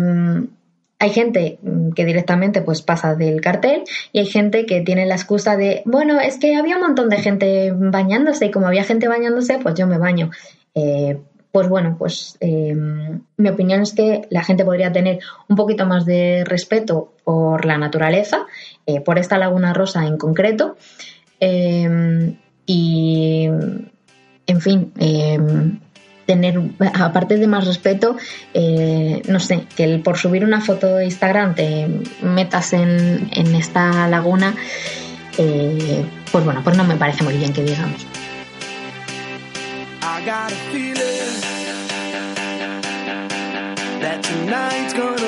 hay 1.04 1.10
gente 1.10 1.60
que 1.96 2.06
directamente 2.06 2.62
pues 2.62 2.82
pasa 2.82 3.14
del 3.16 3.42
cartel 3.42 3.84
y 4.14 4.20
hay 4.20 4.26
gente 4.26 4.66
que 4.66 4.80
tiene 4.80 5.06
la 5.06 5.16
excusa 5.16 5.58
de, 5.58 5.82
bueno, 5.84 6.22
es 6.22 6.38
que 6.38 6.56
había 6.56 6.78
un 6.78 6.82
montón 6.84 7.10
de 7.10 7.18
gente 7.18 7.74
bañándose 7.76 8.46
y 8.46 8.52
como 8.52 8.68
había 8.68 8.86
gente 8.86 9.10
bañándose, 9.10 9.60
pues 9.60 9.76
yo 9.76 9.86
me 9.86 9.98
baño. 9.98 10.32
Eh, 10.74 11.20
pues 11.52 11.68
bueno, 11.68 11.98
pues 12.00 12.38
eh, 12.40 12.74
mi 12.74 13.50
opinión 13.50 13.82
es 13.82 13.94
que 13.94 14.22
la 14.30 14.46
gente 14.46 14.64
podría 14.64 14.94
tener 14.94 15.20
un 15.50 15.58
poquito 15.58 15.86
más 15.86 16.06
de 16.06 16.46
respeto 16.46 17.12
por 17.26 17.66
la 17.66 17.78
naturaleza, 17.78 18.46
eh, 18.86 19.02
por 19.02 19.20
esta 19.20 19.38
laguna 19.38 19.74
rosa 19.74 20.08
en 20.08 20.18
concreto. 20.18 20.78
Y, 22.66 23.48
en 24.48 24.62
fin, 24.62 24.92
eh, 25.00 25.38
tener, 26.26 26.60
aparte 26.94 27.38
de 27.38 27.48
más 27.48 27.66
respeto, 27.66 28.18
eh, 28.54 29.22
no 29.28 29.40
sé, 29.40 29.66
que 29.76 29.84
el, 29.84 30.02
por 30.02 30.18
subir 30.18 30.44
una 30.44 30.62
foto 30.62 30.96
de 30.96 31.06
Instagram 31.06 31.56
te 31.56 31.88
metas 32.22 32.74
en, 32.74 33.30
en 33.32 33.56
esta 33.56 34.08
laguna, 34.08 34.56
eh, 35.38 36.06
pues 36.32 36.46
bueno, 36.46 36.62
pues 36.64 36.78
no 36.78 36.84
me 36.84 36.96
parece 36.96 37.24
muy 37.24 37.38
bien 37.38 37.54
que 37.54 37.64
digamos. 37.64 38.06
I 44.96 45.23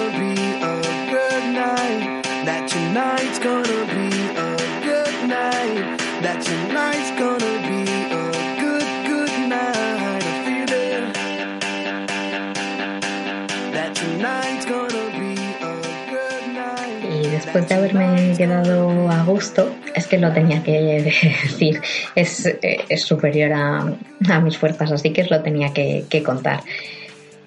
después 17.55 17.69
de 17.69 17.75
haberme 17.75 18.33
quedado 18.35 19.09
a 19.09 19.23
gusto, 19.23 19.73
es 19.93 20.07
que 20.07 20.17
lo 20.17 20.33
tenía 20.33 20.61
que 20.61 21.01
decir, 21.01 21.81
es, 22.13 22.45
eh, 22.45 22.83
es 22.89 23.03
superior 23.03 23.53
a, 23.53 23.95
a 24.29 24.39
mis 24.41 24.57
fuerzas, 24.57 24.91
así 24.91 25.13
que 25.13 25.23
lo 25.23 25.41
tenía 25.41 25.73
que, 25.73 26.23
contar. 26.25 26.63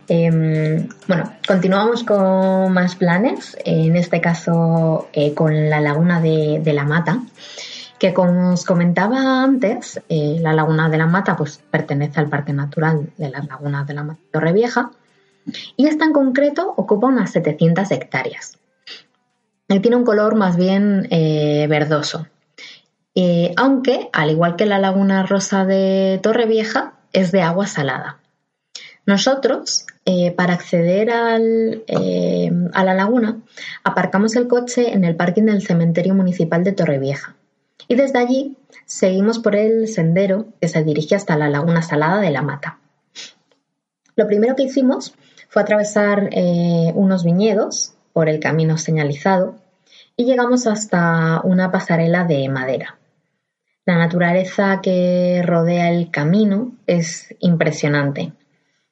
Eh, 0.08 0.88
bueno, 1.06 1.32
continuamos 1.46 2.04
con 2.04 2.72
más 2.72 2.96
planes, 2.96 3.58
en 3.66 3.96
este 3.96 4.22
caso 4.22 5.10
eh, 5.12 5.34
con 5.34 5.68
la 5.68 5.82
laguna 5.82 6.22
de, 6.22 6.60
de, 6.62 6.72
la 6.72 6.84
Mata, 6.84 7.20
que 7.98 8.14
como 8.14 8.54
os 8.54 8.64
comentaba 8.64 9.44
antes, 9.44 10.00
eh, 10.08 10.38
la 10.40 10.54
laguna 10.54 10.88
de 10.88 10.96
la 10.96 11.06
Mata 11.06 11.36
pues, 11.36 11.60
pertenece 11.70 12.18
al 12.18 12.30
Parque 12.30 12.54
Natural 12.54 13.10
de 13.18 13.28
las 13.28 13.46
Lagunas 13.46 13.86
de 13.86 13.92
la 13.92 14.04
Mata 14.04 14.20
Torrevieja 14.32 14.90
y 15.76 15.86
esta 15.86 16.06
en 16.06 16.14
concreto 16.14 16.72
ocupa 16.78 17.08
unas 17.08 17.30
700 17.32 17.90
hectáreas. 17.90 18.58
Y 19.68 19.80
tiene 19.80 19.96
un 19.96 20.04
color 20.04 20.34
más 20.34 20.56
bien 20.56 21.06
eh, 21.10 21.66
verdoso, 21.68 22.26
aunque 23.56 24.08
al 24.12 24.30
igual 24.30 24.56
que 24.56 24.64
la 24.64 24.78
laguna 24.78 25.24
rosa 25.26 25.64
de 25.64 26.20
Torrevieja 26.22 26.94
es 27.12 27.32
de 27.32 27.42
agua 27.42 27.66
salada. 27.66 28.20
Nosotros, 29.08 29.86
eh, 30.04 30.32
para 30.32 30.52
acceder 30.52 31.10
al, 31.10 31.82
eh, 31.86 32.50
a 32.74 32.84
la 32.84 32.92
laguna, 32.92 33.40
aparcamos 33.82 34.36
el 34.36 34.48
coche 34.48 34.92
en 34.92 35.02
el 35.02 35.16
parking 35.16 35.44
del 35.44 35.62
cementerio 35.62 36.14
municipal 36.14 36.62
de 36.62 36.72
Torrevieja 36.72 37.34
y 37.88 37.94
desde 37.94 38.18
allí 38.18 38.58
seguimos 38.84 39.38
por 39.38 39.56
el 39.56 39.88
sendero 39.88 40.48
que 40.60 40.68
se 40.68 40.84
dirige 40.84 41.14
hasta 41.14 41.38
la 41.38 41.48
laguna 41.48 41.80
salada 41.80 42.20
de 42.20 42.30
la 42.30 42.42
Mata. 42.42 42.80
Lo 44.14 44.26
primero 44.26 44.54
que 44.54 44.64
hicimos 44.64 45.14
fue 45.48 45.62
atravesar 45.62 46.28
eh, 46.32 46.92
unos 46.94 47.24
viñedos 47.24 47.94
por 48.12 48.28
el 48.28 48.40
camino 48.40 48.78
señalizado 48.78 49.56
y 50.16 50.24
llegamos 50.24 50.66
hasta 50.66 51.40
una 51.44 51.70
pasarela 51.70 52.24
de 52.24 52.48
madera. 52.48 52.98
La 53.86 53.96
naturaleza 53.96 54.80
que 54.82 55.42
rodea 55.44 55.90
el 55.90 56.10
camino 56.10 56.72
es 56.86 57.34
impresionante. 57.40 58.32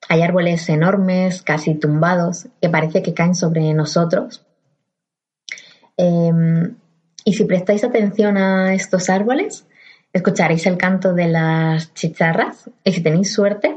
Hay 0.09 0.23
árboles 0.23 0.69
enormes, 0.69 1.43
casi 1.43 1.75
tumbados, 1.75 2.47
que 2.63 2.69
parece 2.69 3.03
que 3.03 3.13
caen 3.13 3.35
sobre 3.35 3.75
nosotros. 3.75 4.47
Eh, 5.97 6.33
y 7.25 7.33
si 7.35 7.45
prestáis 7.45 7.83
atención 7.83 8.37
a 8.37 8.73
estos 8.75 9.11
árboles, 9.11 9.67
escucharéis 10.13 10.65
el 10.67 10.77
canto 10.77 11.13
de 11.13 11.27
las 11.27 11.93
chicharras 11.93 12.71
y 12.85 12.93
si 12.93 13.03
tenéis 13.03 13.35
suerte, 13.35 13.77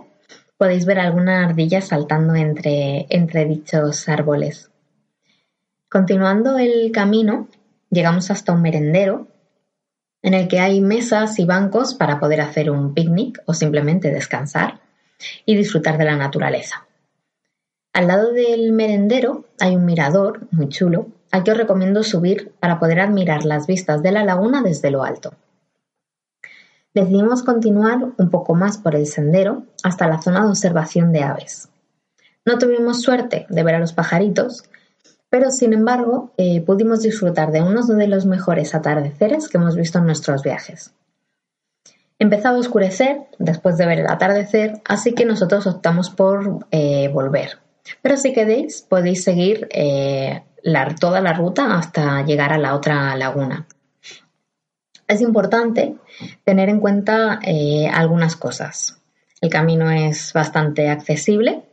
podéis 0.56 0.86
ver 0.86 1.00
alguna 1.00 1.46
ardilla 1.46 1.82
saltando 1.82 2.36
entre, 2.36 3.08
entre 3.10 3.46
dichos 3.46 4.08
árboles. 4.08 4.69
Continuando 5.90 6.60
el 6.60 6.92
camino, 6.92 7.48
llegamos 7.90 8.30
hasta 8.30 8.54
un 8.54 8.62
merendero 8.62 9.28
en 10.22 10.36
el 10.36 10.48
que 10.48 10.60
hay 10.60 10.82
mesas 10.82 11.40
y 11.40 11.46
bancos 11.46 11.96
para 11.96 12.20
poder 12.20 12.42
hacer 12.42 12.70
un 12.70 12.94
picnic 12.94 13.42
o 13.48 13.56
simplemente 13.56 14.12
descansar 14.12 14.82
y 15.48 15.56
disfrutar 15.56 15.98
de 15.98 16.06
la 16.06 16.16
naturaleza. 16.16 16.86
Al 17.92 18.06
lado 18.06 18.34
del 18.34 18.72
merendero 18.72 19.46
hay 19.60 19.76
un 19.76 19.86
mirador 19.86 20.48
muy 20.52 20.70
chulo 20.70 21.08
al 21.32 21.44
que 21.44 21.54
os 21.54 21.58
recomiendo 21.58 22.04
subir 22.04 22.52
para 22.60 22.80
poder 22.80 23.00
admirar 23.00 23.44
las 23.44 23.66
vistas 23.66 24.04
de 24.04 24.12
la 24.12 24.24
laguna 24.24 24.62
desde 24.62 24.92
lo 24.92 25.04
alto. 25.04 25.34
Decidimos 26.94 27.42
continuar 27.42 28.14
un 28.16 28.30
poco 28.30 28.54
más 28.54 28.78
por 28.78 28.96
el 28.96 29.08
sendero 29.08 29.64
hasta 29.84 30.08
la 30.08 30.22
zona 30.22 30.44
de 30.44 30.50
observación 30.50 31.12
de 31.14 31.24
aves. 31.24 31.70
No 32.46 32.60
tuvimos 32.60 33.02
suerte 33.02 33.48
de 33.50 33.64
ver 33.64 33.74
a 33.74 33.80
los 33.80 33.94
pajaritos, 33.94 34.70
pero 35.30 35.52
sin 35.52 35.74
embargo 35.74 36.32
eh, 36.38 36.62
pudimos 36.62 37.02
disfrutar 37.02 37.52
de 37.52 37.62
uno 37.62 37.86
de 37.86 38.08
los 38.08 38.26
mejores 38.26 38.74
atardeceres 38.76 39.48
que 39.48 39.58
hemos 39.58 39.76
visto 39.76 40.00
en 40.00 40.06
nuestros 40.06 40.44
viajes. 40.44 40.94
Empezaba 42.18 42.58
a 42.58 42.60
oscurecer 42.60 43.22
después 43.38 43.78
de 43.78 43.86
ver 43.86 44.00
el 44.00 44.08
atardecer, 44.08 44.82
así 44.86 45.14
que 45.14 45.26
nosotros 45.26 45.66
optamos 45.68 46.10
por 46.10 46.66
eh, 46.72 47.08
volver. 47.08 47.60
Pero 48.02 48.18
si 48.18 48.34
queréis, 48.34 48.82
podéis 48.82 49.24
seguir 49.24 49.68
eh, 49.72 50.44
la- 50.62 50.94
toda 50.96 51.22
la 51.22 51.34
ruta 51.34 51.78
hasta 51.78 52.24
llegar 52.26 52.52
a 52.52 52.58
la 52.58 52.76
otra 52.76 53.16
laguna. 53.16 53.68
Es 55.08 55.22
importante 55.22 55.96
tener 56.44 56.70
en 56.70 56.80
cuenta 56.80 57.40
algunas 57.94 58.36
cosas. 58.36 59.00
El 59.42 59.50
camino 59.50 59.90
es 59.90 60.34
bastante 60.34 60.90
accesible, 60.90 61.64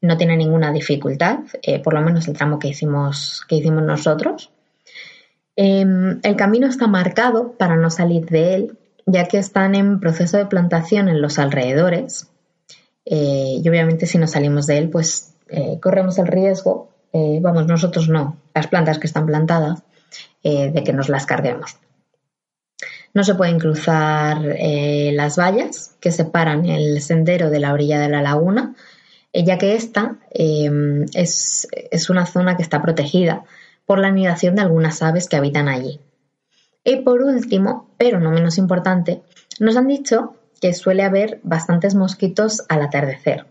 no 0.00 0.16
tiene 0.16 0.36
ninguna 0.36 0.72
dificultad, 0.72 1.40
eh, 1.62 1.80
por 1.80 1.94
lo 1.94 2.00
menos 2.00 2.28
el 2.28 2.36
tramo 2.36 2.58
que 2.58 2.68
hicimos, 2.68 3.42
que 3.48 3.56
hicimos 3.56 3.82
nosotros. 3.82 4.50
Em, 5.56 6.20
el 6.22 6.36
camino 6.36 6.68
está 6.68 6.86
marcado 6.86 7.52
para 7.52 7.76
no 7.76 7.90
salir 7.90 8.26
de 8.26 8.54
él, 8.54 8.78
ya 9.06 9.26
que 9.26 9.38
están 9.38 9.74
en 9.74 9.98
proceso 9.98 10.36
de 10.36 10.46
plantación 10.46 11.08
en 11.08 11.20
los 11.20 11.38
alrededores. 11.38 12.28
Eh, 13.04 13.60
y 13.62 13.68
obviamente 13.68 14.06
si 14.06 14.18
nos 14.18 14.32
salimos 14.32 14.66
de 14.66 14.78
él, 14.78 14.90
pues 14.90 15.34
eh, 15.48 15.78
corremos 15.80 16.18
el 16.18 16.26
riesgo, 16.26 16.90
vamos, 17.40 17.66
nosotros 17.66 18.08
no, 18.08 18.36
las 18.54 18.68
plantas 18.68 18.98
que 19.00 19.08
están 19.08 19.26
plantadas, 19.26 19.82
de 20.44 20.82
que 20.84 20.92
nos 20.92 21.08
las 21.08 21.26
carguemos. 21.26 21.78
No 23.12 23.24
se 23.24 23.34
pueden 23.34 23.58
cruzar 23.58 24.40
las 24.40 25.36
vallas 25.36 25.96
que 26.00 26.12
separan 26.12 26.66
el 26.66 27.00
sendero 27.00 27.50
de 27.50 27.58
la 27.58 27.72
orilla 27.72 27.98
de 27.98 28.08
la 28.08 28.22
laguna, 28.22 28.76
ya 29.32 29.58
que 29.58 29.74
esta 29.74 30.16
eh, 30.30 30.70
es, 31.14 31.68
es 31.72 32.10
una 32.10 32.26
zona 32.26 32.56
que 32.56 32.62
está 32.62 32.82
protegida 32.82 33.44
por 33.86 33.98
la 33.98 34.08
anidación 34.08 34.54
de 34.54 34.62
algunas 34.62 35.02
aves 35.02 35.28
que 35.28 35.36
habitan 35.36 35.68
allí. 35.68 36.00
Y 36.84 36.96
por 36.96 37.22
último, 37.22 37.90
pero 37.98 38.20
no 38.20 38.30
menos 38.30 38.58
importante, 38.58 39.22
nos 39.60 39.76
han 39.76 39.88
dicho 39.88 40.34
que 40.60 40.72
suele 40.72 41.02
haber 41.02 41.40
bastantes 41.42 41.94
mosquitos 41.94 42.64
al 42.68 42.82
atardecer. 42.82 43.46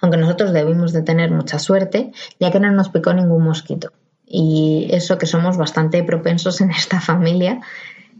Aunque 0.00 0.18
nosotros 0.18 0.52
debimos 0.52 0.92
de 0.92 1.02
tener 1.02 1.30
mucha 1.30 1.58
suerte, 1.58 2.12
ya 2.38 2.50
que 2.50 2.60
no 2.60 2.70
nos 2.70 2.88
picó 2.88 3.12
ningún 3.12 3.42
mosquito. 3.42 3.92
Y 4.26 4.88
eso 4.90 5.18
que 5.18 5.26
somos 5.26 5.56
bastante 5.56 6.02
propensos 6.04 6.60
en 6.60 6.70
esta 6.70 7.00
familia, 7.00 7.60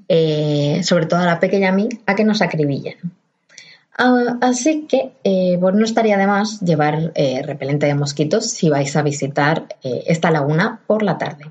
eh, 0.08 0.80
sobre 0.82 1.06
todo 1.06 1.20
a 1.20 1.26
la 1.26 1.40
pequeña 1.40 1.70
a 1.70 1.72
mí, 1.72 1.88
a 2.06 2.14
que 2.14 2.24
nos 2.24 2.42
acribillen. 2.42 2.96
Ah, 3.96 4.38
así 4.40 4.86
que 4.88 5.12
eh, 5.22 5.56
pues 5.60 5.74
no 5.74 5.84
estaría 5.84 6.18
de 6.18 6.26
más 6.26 6.60
llevar 6.60 7.12
eh, 7.14 7.42
repelente 7.44 7.86
de 7.86 7.94
mosquitos 7.94 8.50
si 8.50 8.68
vais 8.68 8.96
a 8.96 9.02
visitar 9.02 9.68
eh, 9.84 10.02
esta 10.06 10.32
laguna 10.32 10.80
por 10.88 11.04
la 11.04 11.16
tarde. 11.16 11.44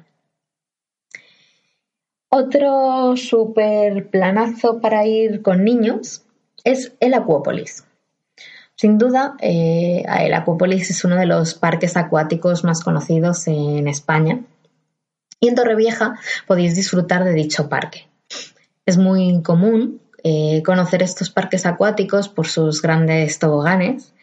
Otro 2.30 3.16
super 3.16 4.10
planazo 4.10 4.82
para 4.82 5.06
ir 5.06 5.42
con 5.42 5.64
niños 5.64 6.24
es 6.66 6.94
el 7.00 7.14
Acuópolis. 7.14 7.86
Sin 8.76 8.98
duda, 8.98 9.38
el 9.40 10.34
Acuópolis 10.34 10.90
es 10.90 11.06
uno 11.06 11.16
de 11.16 11.28
los 11.28 11.54
parques 11.54 11.96
acuáticos 11.96 12.64
más 12.64 12.84
conocidos 12.84 13.48
en 13.48 13.88
España 13.88 14.42
y 15.40 15.48
en 15.48 15.56
Torrevieja 15.56 16.18
podéis 16.48 16.76
disfrutar 16.76 17.24
de 17.24 17.34
dicho 17.34 17.70
parque. 17.70 18.08
Es 18.86 18.98
muy 18.98 19.44
común 19.44 20.02
eh, 20.24 20.64
conocer 20.64 21.04
estos 21.04 21.30
parques 21.30 21.66
acuáticos 21.66 22.30
por 22.30 22.48
sus 22.48 22.82
grandes 22.82 23.40
toboganes, 23.40 24.14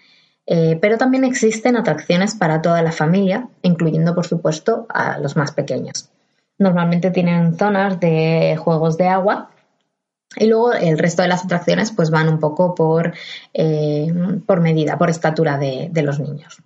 eh, 0.46 0.78
pero 0.80 0.98
también 0.98 1.24
existen 1.24 1.76
atracciones 1.76 2.34
para 2.34 2.62
toda 2.62 2.82
la 2.82 2.92
familia, 2.92 3.48
incluyendo 3.62 4.14
por 4.14 4.26
supuesto 4.26 4.86
a 4.88 5.18
los 5.18 5.36
más 5.36 5.52
pequeños. 5.52 6.08
Normalmente 6.58 7.10
tienen 7.10 7.56
zonas 7.56 8.00
de 8.00 8.56
juegos 8.58 8.96
de 8.96 9.08
agua 9.08 9.50
y 10.36 10.46
luego 10.46 10.72
el 10.72 10.98
resto 10.98 11.22
de 11.22 11.28
las 11.28 11.44
atracciones 11.44 11.92
pues 11.92 12.10
van 12.10 12.28
un 12.28 12.38
poco 12.38 12.74
por, 12.74 13.12
eh, 13.52 14.12
por 14.46 14.60
medida, 14.60 14.98
por 14.98 15.10
estatura 15.10 15.58
de, 15.58 15.88
de 15.92 16.02
los 16.02 16.18
niños. 16.18 16.62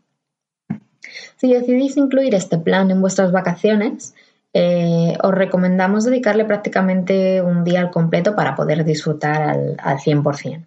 Si 1.37 1.53
decidís 1.53 1.97
incluir 1.97 2.35
este 2.35 2.59
plan 2.59 2.91
en 2.91 3.00
vuestras 3.00 3.33
vacaciones, 3.33 4.14
eh, 4.54 5.18
os 5.20 5.34
recomendamos 5.34 6.04
dedicarle 6.04 6.44
prácticamente 6.44 7.42
un 7.42 7.64
día 7.64 7.80
al 7.80 7.90
completo 7.90 8.37
para 8.37 8.54
poder 8.54 8.84
disfrutar 8.84 9.42
al, 9.42 9.76
al 9.82 9.99
100%. 9.99 10.64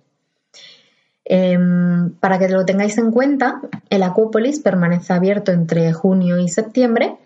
Eh, 1.29 1.57
para 2.19 2.39
que 2.39 2.49
lo 2.49 2.65
tengáis 2.65 2.97
en 2.97 3.11
cuenta, 3.11 3.61
el 3.89 4.03
Acuópolis 4.03 4.59
permanece 4.59 5.13
abierto 5.13 5.51
entre 5.51 5.91
junio 5.93 6.37
y 6.37 6.47
septiembre. 6.47 7.17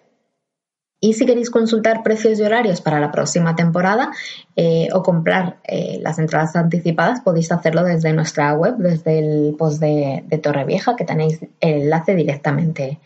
Y 0.99 1.13
si 1.13 1.25
queréis 1.25 1.49
consultar 1.49 2.03
precios 2.03 2.39
y 2.39 2.43
horarios 2.43 2.79
para 2.79 2.99
la 2.99 3.11
próxima 3.11 3.55
temporada 3.55 4.11
eh, 4.55 4.87
o 4.93 5.01
comprar 5.01 5.57
eh, 5.63 5.99
las 5.99 6.19
entradas 6.19 6.55
anticipadas, 6.55 7.21
podéis 7.21 7.51
hacerlo 7.51 7.83
desde 7.83 8.13
nuestra 8.13 8.53
web, 8.53 8.75
desde 8.77 9.17
el 9.17 9.55
post 9.57 9.79
de, 9.79 10.23
de 10.27 10.37
Torrevieja, 10.37 10.95
que 10.95 11.05
tenéis 11.05 11.41
el 11.59 11.81
enlace 11.83 12.15
directamente 12.15 12.99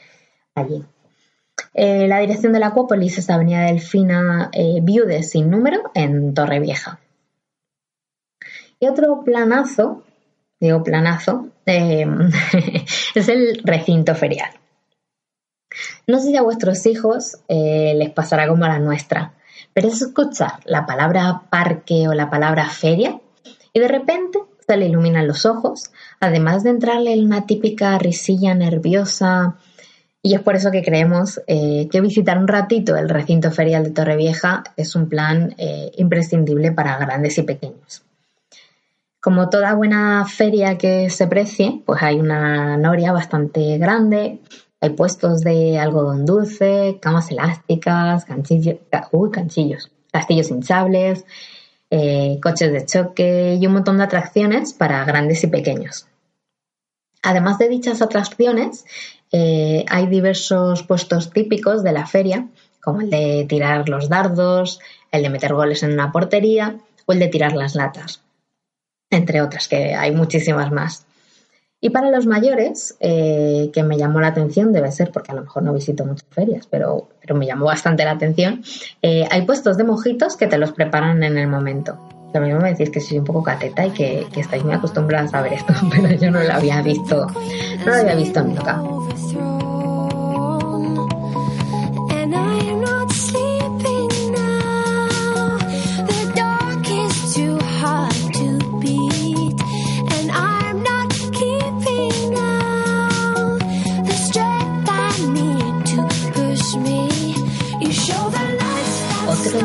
allí. 0.55 0.83
Eh, 1.73 2.07
la 2.07 2.19
dirección 2.19 2.53
de 2.53 2.59
la 2.59 2.67
Acuópolis 2.67 3.17
es 3.17 3.29
Avenida 3.29 3.65
Delfina 3.65 4.49
eh, 4.53 4.79
Viudes 4.81 5.31
sin 5.31 5.49
número 5.49 5.91
en 5.93 6.33
Torrevieja. 6.33 6.99
Y 8.79 8.87
otro 8.87 9.23
planazo, 9.23 10.03
digo 10.59 10.83
planazo, 10.83 11.49
eh, 11.65 12.05
es 13.15 13.29
el 13.29 13.61
recinto 13.63 14.15
ferial. 14.15 14.51
No 16.07 16.19
sé 16.19 16.27
si 16.27 16.37
a 16.37 16.43
vuestros 16.43 16.85
hijos 16.85 17.37
eh, 17.47 17.93
les 17.95 18.11
pasará 18.11 18.47
como 18.47 18.65
a 18.65 18.69
la 18.69 18.79
nuestra, 18.79 19.33
pero 19.73 19.87
es 19.87 20.01
escuchar 20.01 20.59
la 20.65 20.85
palabra 20.85 21.43
parque 21.49 22.07
o 22.07 22.13
la 22.13 22.29
palabra 22.29 22.69
feria 22.69 23.19
y 23.73 23.79
de 23.79 23.87
repente 23.87 24.39
se 24.65 24.77
le 24.77 24.87
iluminan 24.87 25.27
los 25.27 25.45
ojos, 25.45 25.91
además 26.19 26.63
de 26.63 26.71
entrarle 26.71 27.13
en 27.13 27.25
una 27.25 27.45
típica 27.45 27.97
risilla 27.97 28.55
nerviosa. 28.55 29.57
Y 30.25 30.33
es 30.33 30.41
por 30.41 30.55
eso 30.55 30.71
que 30.71 30.81
creemos 30.81 31.39
eh, 31.45 31.87
que 31.91 32.01
visitar 32.01 32.39
un 32.39 32.47
ratito 32.47 32.95
el 32.95 33.09
recinto 33.09 33.51
ferial 33.51 33.83
de 33.83 33.91
Torrevieja 33.91 34.63
es 34.75 34.95
un 34.95 35.07
plan 35.07 35.53
eh, 35.59 35.91
imprescindible 35.97 36.71
para 36.71 36.97
grandes 36.97 37.37
y 37.37 37.43
pequeños. 37.43 38.01
Como 39.21 39.51
toda 39.51 39.75
buena 39.75 40.25
feria 40.25 40.79
que 40.79 41.11
se 41.11 41.27
precie, 41.27 41.83
pues 41.85 42.01
hay 42.01 42.19
una 42.19 42.75
noria 42.75 43.11
bastante 43.11 43.77
grande, 43.77 44.39
hay 44.81 44.89
puestos 44.89 45.41
de 45.41 45.77
algodón 45.77 46.25
dulce, 46.25 46.97
camas 46.99 47.29
elásticas, 47.29 48.25
canchillo- 48.25 48.79
canchillos, 49.31 49.91
castillos 50.11 50.49
hinchables, 50.49 51.23
eh, 51.91 52.39
coches 52.41 52.71
de 52.71 52.83
choque 52.83 53.59
y 53.61 53.67
un 53.67 53.73
montón 53.73 53.99
de 53.99 54.05
atracciones 54.05 54.73
para 54.73 55.05
grandes 55.05 55.43
y 55.43 55.47
pequeños. 55.47 56.07
Además 57.21 57.57
de 57.57 57.69
dichas 57.69 58.03
atracciones, 58.03 58.85
eh, 59.31 59.85
hay 59.89 60.07
diversos 60.07 60.83
puestos 60.83 61.31
típicos 61.31 61.83
de 61.83 61.91
la 61.91 62.05
feria, 62.05 62.47
como 62.81 63.01
el 63.01 63.09
de 63.09 63.45
tirar 63.49 63.89
los 63.89 64.09
dardos, 64.09 64.79
el 65.11 65.23
de 65.23 65.29
meter 65.29 65.53
goles 65.53 65.83
en 65.83 65.93
una 65.93 66.11
portería 66.11 66.77
o 67.05 67.13
el 67.13 67.19
de 67.19 67.27
tirar 67.27 67.53
las 67.53 67.75
latas, 67.75 68.21
entre 69.09 69.41
otras, 69.41 69.67
que 69.67 69.95
hay 69.95 70.11
muchísimas 70.11 70.71
más. 70.71 71.05
Y 71.81 71.89
para 71.89 72.09
los 72.09 72.25
mayores, 72.25 72.95
eh, 72.99 73.69
que 73.73 73.83
me 73.83 73.97
llamó 73.97 74.19
la 74.19 74.27
atención, 74.27 74.73
debe 74.73 74.91
ser 74.91 75.11
porque 75.11 75.31
a 75.31 75.35
lo 75.35 75.41
mejor 75.41 75.63
no 75.63 75.73
visito 75.73 76.05
muchas 76.05 76.27
ferias, 76.29 76.67
pero, 76.67 77.09
pero 77.21 77.35
me 77.35 77.45
llamó 77.45 77.65
bastante 77.65 78.05
la 78.05 78.11
atención, 78.11 78.63
eh, 79.01 79.27
hay 79.29 79.45
puestos 79.45 79.77
de 79.77 79.83
mojitos 79.83 80.37
que 80.37 80.47
te 80.47 80.57
los 80.57 80.71
preparan 80.71 81.23
en 81.23 81.37
el 81.37 81.47
momento. 81.47 82.14
Lo 82.35 82.41
mismo 82.41 82.59
me 82.59 82.73
decís 82.73 82.89
que 82.89 82.99
soy 82.99 83.17
un 83.17 83.23
poco 83.23 83.43
cateta 83.43 83.85
y 83.85 83.91
que, 83.91 84.27
que 84.29 84.41
estáis 84.41 84.61
muy 84.61 84.73
acostumbradas 84.73 85.33
a 85.33 85.41
ver 85.41 85.53
esto, 85.53 85.73
pero 85.89 86.13
yo 86.15 86.29
no 86.29 86.43
lo 86.43 86.51
había 86.51 86.81
visto, 86.81 87.27
no 87.27 87.85
lo 87.85 87.93
había 87.93 88.15
visto 88.15 88.43
nunca. 88.43 88.83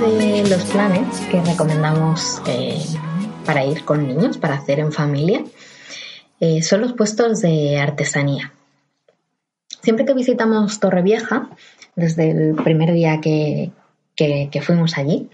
De 0.01 0.49
los 0.49 0.65
planes 0.65 1.21
que 1.31 1.43
recomendamos 1.43 2.41
eh, 2.47 2.79
para 3.45 3.65
ir 3.65 3.85
con 3.85 4.07
niños, 4.07 4.39
para 4.39 4.55
hacer 4.55 4.79
en 4.81 4.93
familia, 4.93 5.45
eh, 6.41 6.63
son 6.63 6.81
los 6.81 6.95
puestos 6.95 7.43
de 7.43 7.79
artesanía. 7.79 8.53
Siempre 9.83 10.05
que 10.07 10.15
visitamos 10.15 10.81
Torrevieja, 10.81 11.51
desde 11.97 12.31
el 12.31 12.55
primer 12.55 12.93
día 12.93 13.21
que, 13.21 13.73
que- 14.17 14.63
fuimos 14.63 14.97
allí, 14.97 15.29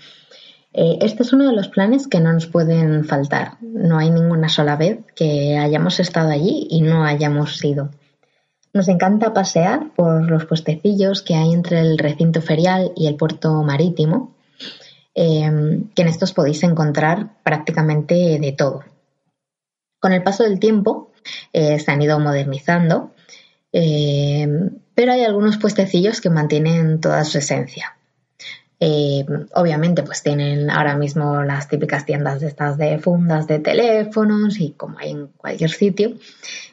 eh, 0.72 0.98
este 1.00 1.22
es 1.22 1.32
uno 1.32 1.48
de 1.48 1.54
los 1.54 1.68
planes 1.68 2.06
que 2.08 2.20
no 2.20 2.32
nos 2.32 2.46
pueden 2.46 3.04
faltar. 3.04 3.58
No 3.60 3.98
hay 3.98 4.10
ninguna 4.10 4.48
sola 4.48 4.76
vez 4.76 4.98
que 5.14 5.56
hayamos 5.58 6.00
estado 6.00 6.30
allí 6.30 6.66
y 6.70 6.82
no 6.82 7.04
hayamos 7.04 7.64
ido. 7.64 7.90
Nos 8.72 8.88
encanta 8.88 9.32
pasear 9.32 9.90
por 9.96 10.28
los 10.28 10.44
puestecillos 10.44 11.22
que 11.22 11.34
hay 11.34 11.52
entre 11.52 11.80
el 11.80 11.98
recinto 11.98 12.42
ferial 12.42 12.92
y 12.96 13.06
el 13.06 13.14
puerto 13.16 13.62
marítimo. 13.62 14.34
Eh, 15.16 15.80
que 15.94 16.02
en 16.02 16.08
estos 16.08 16.32
podéis 16.32 16.62
encontrar 16.62 17.42
prácticamente 17.42 18.38
de 18.38 18.52
todo. 18.52 18.84
Con 19.98 20.12
el 20.12 20.22
paso 20.22 20.44
del 20.44 20.60
tiempo 20.60 21.10
eh, 21.52 21.80
se 21.80 21.90
han 21.90 22.02
ido 22.02 22.20
modernizando, 22.20 23.14
eh, 23.72 24.46
pero 24.94 25.12
hay 25.12 25.24
algunos 25.24 25.56
puestecillos 25.56 26.20
que 26.20 26.30
mantienen 26.30 27.00
toda 27.00 27.24
su 27.24 27.38
esencia. 27.38 27.96
Eh, 28.78 29.24
obviamente, 29.54 30.02
pues 30.02 30.22
tienen 30.22 30.70
ahora 30.70 30.96
mismo 30.96 31.42
las 31.42 31.68
típicas 31.68 32.04
tiendas 32.04 32.40
de 32.40 32.48
estas 32.48 32.76
de 32.76 32.98
fundas 32.98 33.46
de 33.46 33.58
teléfonos 33.58 34.60
y 34.60 34.72
como 34.72 34.98
hay 34.98 35.12
en 35.12 35.28
cualquier 35.28 35.70
sitio. 35.70 36.12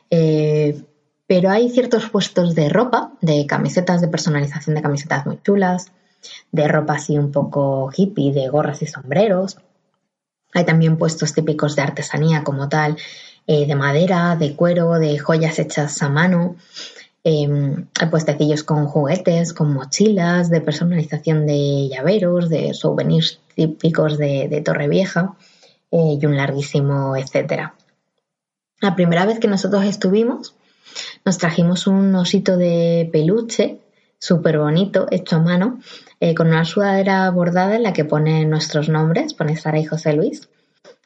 Eh, 0.09 0.81
pero 1.27 1.49
hay 1.49 1.69
ciertos 1.69 2.09
puestos 2.09 2.55
de 2.55 2.67
ropa, 2.69 3.13
de 3.21 3.45
camisetas, 3.47 4.01
de 4.01 4.09
personalización 4.09 4.75
de 4.75 4.81
camisetas 4.81 5.25
muy 5.25 5.39
chulas, 5.41 5.91
de 6.51 6.67
ropa 6.67 6.93
así 6.93 7.17
un 7.17 7.31
poco 7.31 7.91
hippie, 7.95 8.33
de 8.33 8.47
gorras 8.49 8.81
y 8.81 8.87
sombreros. 8.87 9.57
Hay 10.53 10.65
también 10.65 10.97
puestos 10.97 11.33
típicos 11.33 11.75
de 11.75 11.81
artesanía 11.81 12.43
como 12.43 12.69
tal, 12.69 12.97
eh, 13.47 13.65
de 13.65 13.75
madera, 13.75 14.35
de 14.35 14.55
cuero, 14.55 14.93
de 14.93 15.17
joyas 15.17 15.59
hechas 15.59 16.01
a 16.01 16.09
mano. 16.09 16.55
Eh, 17.23 17.47
hay 17.99 18.07
puestecillos 18.09 18.63
con 18.63 18.85
juguetes, 18.85 19.53
con 19.53 19.73
mochilas, 19.73 20.49
de 20.49 20.61
personalización 20.61 21.45
de 21.45 21.89
llaveros, 21.89 22.49
de 22.49 22.73
souvenirs 22.73 23.39
típicos 23.55 24.17
de, 24.17 24.47
de 24.49 24.61
Torrevieja 24.61 25.35
eh, 25.91 26.17
y 26.19 26.25
un 26.25 26.35
larguísimo 26.35 27.15
etcétera. 27.15 27.75
La 28.81 28.95
primera 28.95 29.25
vez 29.25 29.39
que 29.39 29.47
nosotros 29.47 29.85
estuvimos, 29.85 30.55
nos 31.23 31.37
trajimos 31.37 31.87
un 31.87 32.13
osito 32.15 32.57
de 32.57 33.09
peluche 33.11 33.79
súper 34.19 34.57
bonito, 34.57 35.07
hecho 35.11 35.37
a 35.37 35.39
mano, 35.39 35.79
eh, 36.23 36.35
con 36.35 36.47
una 36.47 36.63
sudadera 36.63 37.29
bordada 37.31 37.75
en 37.75 37.83
la 37.83 37.91
que 37.91 38.05
pone 38.05 38.45
nuestros 38.45 38.87
nombres, 38.87 39.33
pone 39.33 39.57
Sara 39.57 39.77
y 39.77 39.83
José 39.83 40.13
Luis. 40.13 40.47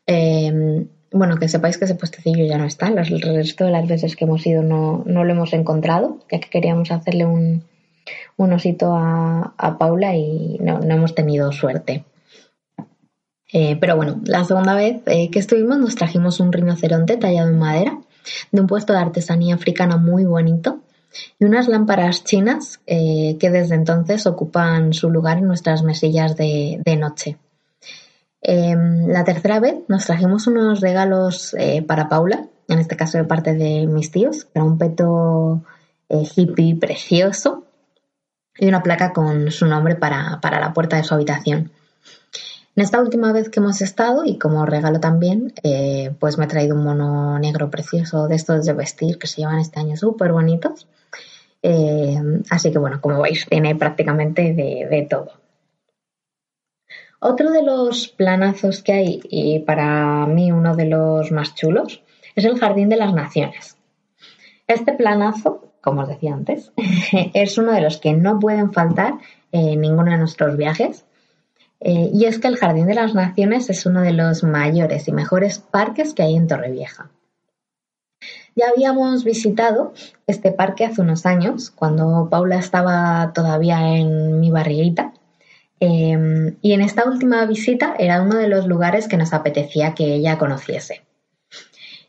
Eh, 0.06 0.86
bueno, 1.12 1.38
que 1.38 1.48
sepáis 1.48 1.80
que 1.80 1.86
ese 1.86 1.96
puestecillo 1.96 2.46
ya 2.46 2.60
no 2.60 2.66
está. 2.66 2.90
El 2.90 3.22
resto 3.22 3.66
de 3.66 3.72
las 3.72 3.88
veces 3.88 4.16
que 4.16 4.26
hemos 4.26 4.46
ido 4.46 4.62
no, 4.62 5.02
no 5.08 5.24
lo 5.24 5.32
hemos 5.32 5.54
encontrado, 5.54 6.20
ya 6.32 6.40
que 6.40 6.52
queríamos 6.52 6.92
hacerle 6.92 7.26
un, 7.26 7.64
un 8.36 8.54
osito 8.54 8.94
a, 8.94 9.56
a 9.58 9.78
Paula 9.80 10.16
y 10.16 10.60
no, 10.60 10.82
no 10.82 10.94
hemos 10.94 11.16
tenido 11.16 11.52
suerte. 11.52 12.04
Eh, 13.52 13.76
pero 13.80 13.96
bueno, 13.96 14.22
la 14.24 14.46
segunda 14.46 14.76
vez 14.76 15.02
eh, 15.08 15.32
que 15.32 15.40
estuvimos 15.40 15.80
nos 15.80 15.96
trajimos 15.96 16.40
un 16.40 16.54
rinoceronte 16.54 17.18
tallado 17.18 17.50
en 17.50 17.58
madera 17.58 17.98
de 18.52 18.62
un 18.62 18.68
puesto 18.68 18.94
de 18.94 19.00
artesanía 19.00 19.56
africana 19.56 19.98
muy 19.98 20.26
bonito 20.26 20.82
y 21.40 21.46
unas 21.46 21.68
lámparas 21.68 22.24
chinas 22.24 22.80
eh, 22.88 23.38
que 23.40 23.50
desde 23.50 23.76
entonces 23.76 24.26
ocupan 24.28 24.94
su 24.94 25.10
lugar 25.10 25.38
en 25.38 25.48
nuestras 25.48 25.84
mesillas 25.84 26.36
de, 26.36 26.82
de 26.84 26.96
noche. 26.96 27.38
Eh, 28.42 28.76
la 29.08 29.24
tercera 29.24 29.60
vez 29.60 29.76
nos 29.88 30.06
trajimos 30.06 30.48
unos 30.48 30.80
regalos 30.80 31.54
eh, 31.58 31.82
para 31.82 32.08
Paula, 32.08 32.46
en 32.68 32.80
este 32.80 32.96
caso 32.96 33.18
de 33.18 33.24
parte 33.24 33.54
de 33.54 33.88
mis 33.88 34.12
tíos, 34.12 34.48
era 34.54 34.64
un 34.64 34.78
peto 34.78 35.64
eh, 36.10 36.24
hippie 36.36 36.76
precioso 36.76 37.66
y 38.58 38.68
una 38.68 38.84
placa 38.84 39.12
con 39.12 39.52
su 39.52 39.66
nombre 39.66 39.96
para, 39.96 40.40
para 40.42 40.60
la 40.60 40.74
puerta 40.74 40.98
de 40.98 41.04
su 41.04 41.14
habitación. 41.14 41.72
En 42.76 42.84
esta 42.84 43.02
última 43.02 43.34
vez 43.34 43.50
que 43.50 43.60
hemos 43.60 43.82
estado, 43.82 44.24
y 44.24 44.38
como 44.38 44.66
regalo 44.66 45.00
también, 45.00 45.52
pues 46.20 46.38
me 46.38 46.46
he 46.46 46.48
traído 46.48 46.76
un 46.76 46.84
mono 46.84 47.40
negro 47.40 47.72
precioso 47.72 48.28
de 48.28 48.36
estos 48.36 48.66
de 48.66 48.74
vestir 48.74 49.18
que 49.18 49.26
se 49.26 49.42
llevan 49.42 49.58
este 49.58 49.80
año 49.80 49.98
súper 49.98 50.32
bonitos. 50.32 50.86
Eh, 51.62 52.18
así 52.50 52.72
que 52.72 52.80
bueno, 52.80 53.02
como 53.02 53.22
veis, 53.22 53.46
tiene 53.50 53.76
prácticamente 53.76 54.54
de, 54.54 54.88
de 54.90 55.08
todo. 55.10 55.32
Otro 57.20 57.52
de 57.52 57.64
los 57.64 58.08
planazos 58.10 58.84
que 58.84 58.94
hay, 58.94 59.20
y 59.24 59.60
para 59.60 60.28
mí 60.28 60.52
uno 60.52 60.76
de 60.76 60.86
los 60.86 61.32
más 61.32 61.56
chulos, 61.56 62.04
es 62.36 62.46
el 62.46 62.60
Jardín 62.60 62.90
de 62.90 62.98
las 62.98 63.14
Naciones. 63.14 63.78
Este 64.68 64.94
planazo, 64.94 65.74
como 65.82 66.02
os 66.02 66.08
decía 66.08 66.34
antes, 66.34 66.72
es 67.34 67.58
uno 67.58 67.72
de 67.72 67.82
los 67.82 67.98
que 67.98 68.14
no 68.14 68.40
pueden 68.40 68.72
faltar 68.72 69.16
en 69.52 69.82
ninguno 69.82 70.12
de 70.12 70.18
nuestros 70.18 70.56
viajes. 70.58 71.06
Eh, 71.80 72.10
y 72.14 72.26
es 72.26 72.40
que 72.40 72.48
el 72.48 72.58
Jardín 72.58 72.86
de 72.86 72.96
las 72.96 73.16
Naciones 73.16 73.70
es 73.70 73.86
uno 73.86 74.02
de 74.02 74.14
los 74.14 74.44
mayores 74.44 75.08
y 75.08 75.12
mejores 75.12 75.60
parques 75.60 76.14
que 76.14 76.24
hay 76.24 76.36
en 76.36 76.48
Torrevieja. 76.48 77.10
Ya 78.58 78.70
habíamos 78.70 79.24
visitado 79.24 79.94
este 80.26 80.52
parque 80.52 80.84
hace 80.84 81.02
unos 81.02 81.28
años, 81.28 81.70
cuando 81.70 82.28
Paula 82.32 82.58
estaba 82.58 83.32
todavía 83.32 83.96
en 83.96 84.40
mi 84.40 84.50
barriguita. 84.50 85.14
Eh, 85.80 86.56
y 86.64 86.74
en 86.74 86.82
esta 86.82 87.08
última 87.08 87.46
visita 87.46 87.94
era 88.00 88.20
uno 88.20 88.36
de 88.36 88.48
los 88.48 88.66
lugares 88.66 89.08
que 89.08 89.16
nos 89.16 89.32
apetecía 89.32 89.94
que 89.94 90.16
ella 90.16 90.40
conociese. 90.40 91.04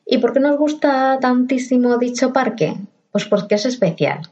¿Y 0.06 0.16
por 0.18 0.32
qué 0.32 0.40
nos 0.40 0.56
gusta 0.56 1.18
tantísimo 1.20 1.98
dicho 1.98 2.32
parque? 2.32 2.78
Pues 3.12 3.26
porque 3.26 3.56
es 3.56 3.66
especial. 3.66 4.22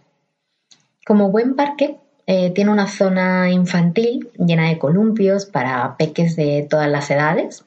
Como 1.05 1.31
buen 1.31 1.55
parque, 1.55 1.98
eh, 2.26 2.50
tiene 2.52 2.70
una 2.70 2.88
zona 2.88 3.50
infantil 3.50 4.31
llena 4.38 4.70
de 4.70 4.79
columpios 4.79 5.44
para 5.44 5.98
peques 5.98 6.35
de 6.35 6.66
todas 6.68 6.88
las 6.88 7.11
edades. 7.11 7.66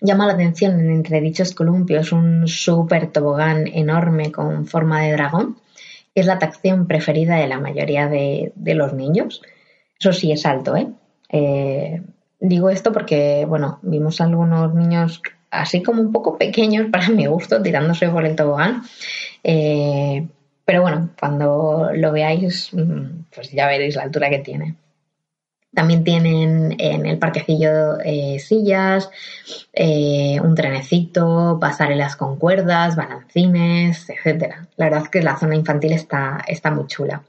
Llama 0.00 0.26
la 0.26 0.34
atención 0.34 0.78
entre 0.90 1.20
dichos 1.20 1.54
columpios 1.54 2.12
un 2.12 2.46
súper 2.46 3.10
tobogán 3.10 3.66
enorme 3.66 4.30
con 4.30 4.66
forma 4.66 5.02
de 5.02 5.12
dragón, 5.12 5.58
es 6.14 6.26
la 6.26 6.34
atracción 6.34 6.86
preferida 6.86 7.36
de 7.36 7.48
la 7.48 7.58
mayoría 7.58 8.08
de, 8.08 8.52
de 8.54 8.74
los 8.74 8.92
niños. 8.92 9.42
Eso 9.98 10.12
sí 10.12 10.30
es 10.30 10.46
alto, 10.46 10.76
¿eh? 10.76 10.88
¿eh? 11.30 12.02
Digo 12.40 12.70
esto 12.70 12.92
porque, 12.92 13.44
bueno, 13.46 13.80
vimos 13.82 14.20
algunos 14.20 14.74
niños 14.74 15.20
así 15.50 15.82
como 15.82 16.00
un 16.00 16.12
poco 16.12 16.38
pequeños 16.38 16.86
para 16.90 17.08
mi 17.08 17.26
gusto 17.26 17.60
tirándose 17.62 18.08
por 18.08 18.24
el 18.24 18.36
tobogán. 18.36 18.82
Eh, 19.42 20.26
pero 20.64 20.82
bueno, 20.82 21.10
cuando 21.18 21.90
lo 21.94 22.12
veáis, 22.12 22.70
pues 23.34 23.50
ya 23.50 23.66
veréis 23.66 23.96
la 23.96 24.02
altura 24.02 24.30
que 24.30 24.38
tiene. 24.38 24.76
También 25.74 26.02
tienen 26.02 26.74
en 26.78 27.04
el 27.04 27.18
parquecillo 27.18 28.00
eh, 28.02 28.38
sillas, 28.38 29.10
eh, 29.72 30.40
un 30.42 30.54
trenecito, 30.54 31.58
pasarelas 31.60 32.16
con 32.16 32.36
cuerdas, 32.36 32.96
balancines, 32.96 34.08
etc. 34.08 34.54
La 34.76 34.86
verdad 34.86 35.02
es 35.04 35.08
que 35.10 35.22
la 35.22 35.38
zona 35.38 35.56
infantil 35.56 35.92
está, 35.92 36.42
está 36.46 36.70
muy 36.70 36.86
chula. 36.86 37.22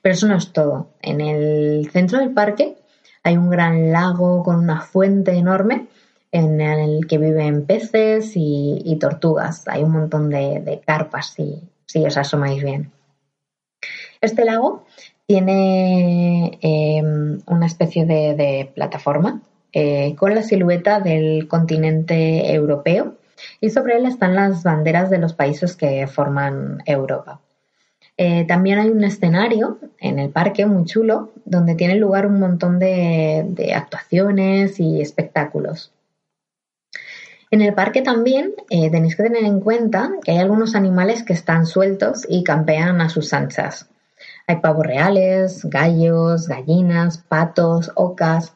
Pero 0.00 0.14
eso 0.14 0.26
no 0.26 0.36
es 0.36 0.52
todo. 0.52 0.88
En 1.02 1.20
el 1.20 1.90
centro 1.92 2.18
del 2.18 2.32
parque 2.32 2.76
hay 3.22 3.36
un 3.36 3.50
gran 3.50 3.92
lago 3.92 4.42
con 4.42 4.56
una 4.56 4.80
fuente 4.80 5.32
enorme 5.32 5.86
en 6.32 6.60
el 6.60 7.06
que 7.06 7.18
viven 7.18 7.66
peces 7.66 8.32
y, 8.34 8.82
y 8.84 8.96
tortugas. 8.98 9.68
Hay 9.68 9.82
un 9.82 9.92
montón 9.92 10.30
de, 10.30 10.60
de 10.60 10.80
carpas 10.80 11.34
si, 11.34 11.62
si 11.86 12.04
os 12.04 12.16
asomáis 12.16 12.62
bien. 12.62 12.90
Este 14.20 14.44
lago 14.44 14.86
tiene 15.26 16.58
eh, 16.60 17.02
una 17.46 17.66
especie 17.66 18.04
de, 18.04 18.70
plataforma 18.74 19.42
eh, 19.72 20.14
con 20.16 20.34
la 20.34 20.42
silueta 20.42 21.00
del 21.00 21.48
continente 21.48 22.52
europeo 22.52 23.14
y 23.60 23.70
sobre 23.70 23.96
él 23.96 24.06
están 24.06 24.34
las 24.34 24.62
banderas 24.62 25.10
de 25.10 25.18
los 25.18 25.32
países 25.32 25.76
que 25.76 26.06
forman 26.06 26.82
Europa. 26.86 27.40
Eh, 28.16 28.44
también 28.46 28.78
hay 28.78 28.90
un 28.90 29.02
escenario 29.02 29.78
en 29.98 30.18
el 30.20 30.30
parque 30.30 30.66
muy 30.66 30.84
chulo 30.84 31.32
donde 31.44 31.74
tiene 31.74 31.96
lugar 31.96 32.26
un 32.26 32.38
montón 32.38 32.78
de, 32.78 33.44
de 33.48 33.74
actuaciones 33.74 34.78
y 34.78 35.00
espectáculos. 35.00 35.92
En 37.50 37.60
el 37.60 37.74
parque 37.74 38.02
también 38.02 38.52
eh, 38.68 38.90
tenéis 38.90 39.14
que 39.14 39.22
tener 39.22 39.44
en 39.44 39.60
cuenta 39.60 40.10
que 40.24 40.32
hay 40.32 40.38
algunos 40.38 40.74
animales 40.74 41.22
que 41.22 41.32
están 41.32 41.66
sueltos 41.66 42.26
y 42.28 42.42
campean 42.42 43.00
a 43.00 43.08
sus 43.08 43.32
anchas. 43.32 43.88
Hay 44.46 44.56
pavos 44.56 44.86
reales, 44.86 45.64
gallos, 45.64 46.48
gallinas, 46.48 47.18
patos, 47.18 47.90
ocas. 47.94 48.54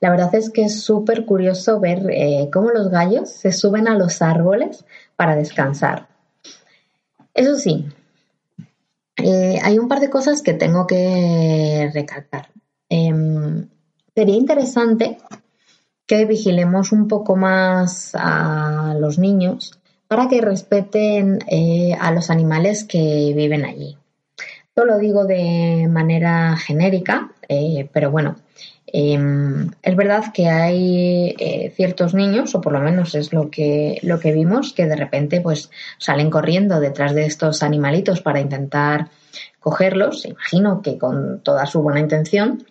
La 0.00 0.10
verdad 0.10 0.34
es 0.34 0.50
que 0.50 0.64
es 0.64 0.82
súper 0.82 1.24
curioso 1.24 1.78
ver 1.78 2.10
eh, 2.10 2.48
cómo 2.52 2.70
los 2.70 2.90
gallos 2.90 3.30
se 3.30 3.52
suben 3.52 3.86
a 3.88 3.96
los 3.96 4.22
árboles 4.22 4.84
para 5.16 5.36
descansar. 5.36 6.08
Eso 7.34 7.56
sí, 7.56 7.86
eh, 9.18 9.58
hay 9.62 9.78
un 9.78 9.88
par 9.88 10.00
de 10.00 10.10
cosas 10.10 10.42
que 10.42 10.54
tengo 10.54 10.86
que 10.86 11.90
recalcar. 11.92 12.48
Eh, 12.88 13.12
sería 14.14 14.36
interesante 14.36 15.18
que 16.06 16.24
vigilemos 16.24 16.92
un 16.92 17.06
poco 17.06 17.36
más 17.36 18.12
a 18.14 18.96
los 18.98 19.18
niños 19.18 19.78
para 20.06 20.28
que 20.28 20.40
respeten 20.40 21.38
eh, 21.48 21.94
a 22.00 22.12
los 22.12 22.30
animales 22.30 22.84
que 22.84 23.32
viven 23.36 23.64
allí. 23.64 23.98
Esto 24.78 24.86
lo 24.86 24.98
digo 25.00 25.24
de 25.24 25.88
manera 25.90 26.56
genérica, 26.56 27.32
eh, 27.48 27.90
pero 27.92 28.12
bueno, 28.12 28.36
eh, 28.86 29.18
es 29.82 29.96
verdad 29.96 30.32
que 30.32 30.46
hay 30.46 31.34
eh, 31.36 31.72
ciertos 31.74 32.14
niños, 32.14 32.54
o 32.54 32.60
por 32.60 32.74
lo 32.74 32.78
menos 32.78 33.16
es 33.16 33.32
lo 33.32 33.50
que, 33.50 33.98
lo 34.04 34.20
que 34.20 34.30
vimos, 34.30 34.72
que 34.72 34.86
de 34.86 34.94
repente 34.94 35.40
pues 35.40 35.72
salen 35.98 36.30
corriendo 36.30 36.78
detrás 36.78 37.12
de 37.12 37.26
estos 37.26 37.64
animalitos 37.64 38.20
para 38.20 38.38
intentar 38.38 39.08
cogerlos, 39.58 40.24
imagino 40.24 40.80
que 40.80 40.96
con 40.96 41.40
toda 41.42 41.66
su 41.66 41.82
buena 41.82 41.98
intención, 41.98 42.64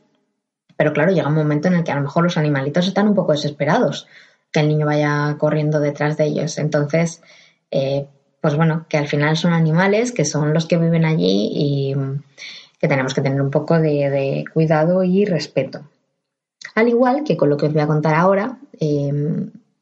Pero 0.77 0.93
claro, 0.93 1.11
llega 1.11 1.27
un 1.27 1.35
momento 1.35 1.67
en 1.67 1.73
el 1.73 1.83
que 1.83 1.91
a 1.91 1.95
lo 1.95 2.03
mejor 2.03 2.23
los 2.23 2.37
animalitos 2.37 2.87
están 2.87 3.09
un 3.09 3.15
poco 3.15 3.33
desesperados 3.33 4.07
que 4.53 4.61
el 4.61 4.69
niño 4.69 4.85
vaya 4.85 5.35
corriendo 5.37 5.81
detrás 5.81 6.15
de 6.15 6.23
ellos. 6.27 6.57
Entonces, 6.57 7.21
eh, 7.69 8.07
pues 8.47 8.55
bueno, 8.55 8.85
que 8.87 8.95
al 8.95 9.09
final 9.09 9.35
son 9.35 9.51
animales, 9.51 10.13
que 10.13 10.23
son 10.23 10.53
los 10.53 10.67
que 10.67 10.77
viven 10.77 11.03
allí 11.03 11.51
y 11.53 11.95
que 12.79 12.87
tenemos 12.87 13.13
que 13.13 13.19
tener 13.19 13.41
un 13.41 13.51
poco 13.51 13.77
de, 13.77 14.45
cuidado 14.53 15.03
y 15.03 15.25
respeto. 15.25 15.81
Al 16.73 16.87
igual 16.87 17.25
que 17.25 17.35
con 17.35 17.49
lo 17.49 17.57
que 17.57 17.65
os 17.65 17.73
voy 17.73 17.81
a 17.81 17.87
contar 17.87 18.15
ahora, 18.15 18.57
eh, 18.79 19.11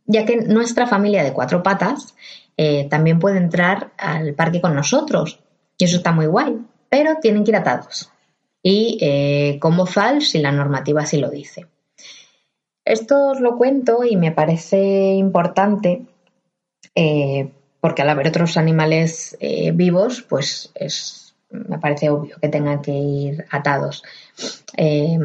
ya 0.07 0.25
que 0.25 0.37
nuestra 0.37 0.87
familia 0.87 1.23
de 1.23 1.31
cuatro 1.31 1.61
patas 1.61 2.15
eh, 2.57 2.87
también 2.89 3.19
puede 3.19 3.37
entrar 3.37 3.91
al 3.99 4.33
parque 4.33 4.61
con 4.61 4.73
nosotros. 4.73 5.39
Y 5.77 5.85
eso 5.85 5.97
está 5.97 6.11
muy 6.11 6.25
guay, 6.25 6.57
pero 6.89 7.17
tienen 7.21 7.43
que 7.43 7.51
ir 7.51 7.57
atados. 7.57 8.09
Y 8.63 8.97
eh, 8.99 9.59
con 9.59 9.77
bozal 9.77 10.23
si 10.23 10.39
la 10.39 10.51
normativa 10.51 11.03
así 11.03 11.17
lo 11.19 11.29
dice. 11.29 11.67
Esto 12.83 13.27
os 13.29 13.39
lo 13.39 13.57
cuento 13.57 14.03
y 14.03 14.15
me 14.15 14.31
parece 14.31 15.13
importante 15.13 16.07
eh, 16.95 17.51
porque 17.85 18.01
al 18.01 18.09
haber 18.09 18.29
otros 18.29 18.57
animales 18.57 19.37
eh, 19.39 19.69
vivos, 19.71 20.23
pues 20.27 20.71
es, 20.73 21.35
me 21.51 21.77
parece 21.77 22.09
obvio 22.09 22.35
que 22.41 22.49
tengan 22.49 22.81
que 22.81 22.91
ir 22.91 23.45
atados. 23.51 24.01
Eh, 24.75 25.19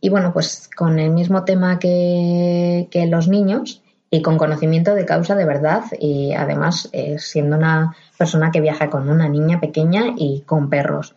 y 0.00 0.08
bueno, 0.10 0.32
pues 0.32 0.70
con 0.76 1.00
el 1.00 1.10
mismo 1.10 1.44
tema 1.44 1.80
que, 1.80 2.88
los 3.08 3.26
niños 3.26 3.82
y 4.10 4.22
con 4.22 4.38
conocimiento 4.38 4.94
de 4.94 5.04
causa 5.04 5.34
de 5.34 5.44
verdad 5.44 5.82
y 5.98 6.34
además 6.34 6.88
eh, 6.92 7.18
siendo 7.18 7.56
una 7.56 7.96
persona 8.16 8.52
que 8.52 8.60
viaja 8.60 8.90
con 8.90 9.10
una 9.10 9.28
niña 9.28 9.58
pequeña 9.58 10.14
y 10.16 10.42
con 10.42 10.70
perros. 10.70 11.16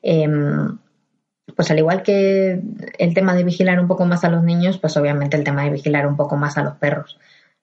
Em, 0.00 0.78
pues 1.56 1.72
al 1.72 1.80
igual 1.80 2.04
que 2.04 2.62
el 2.98 3.14
tema 3.14 3.34
de 3.34 3.42
vigilar 3.42 3.80
un 3.80 3.88
poco 3.88 4.04
más 4.04 4.22
a 4.22 4.30
los 4.30 4.44
niños, 4.44 4.78
pues 4.78 4.96
obviamente 4.96 5.36
el 5.36 5.42
tema 5.42 5.64
de 5.64 5.70
vigilar 5.70 6.06
un 6.06 6.16
poco 6.16 6.36
más 6.36 6.56
a 6.56 6.62
los 6.62 6.76
perros. 6.76 7.18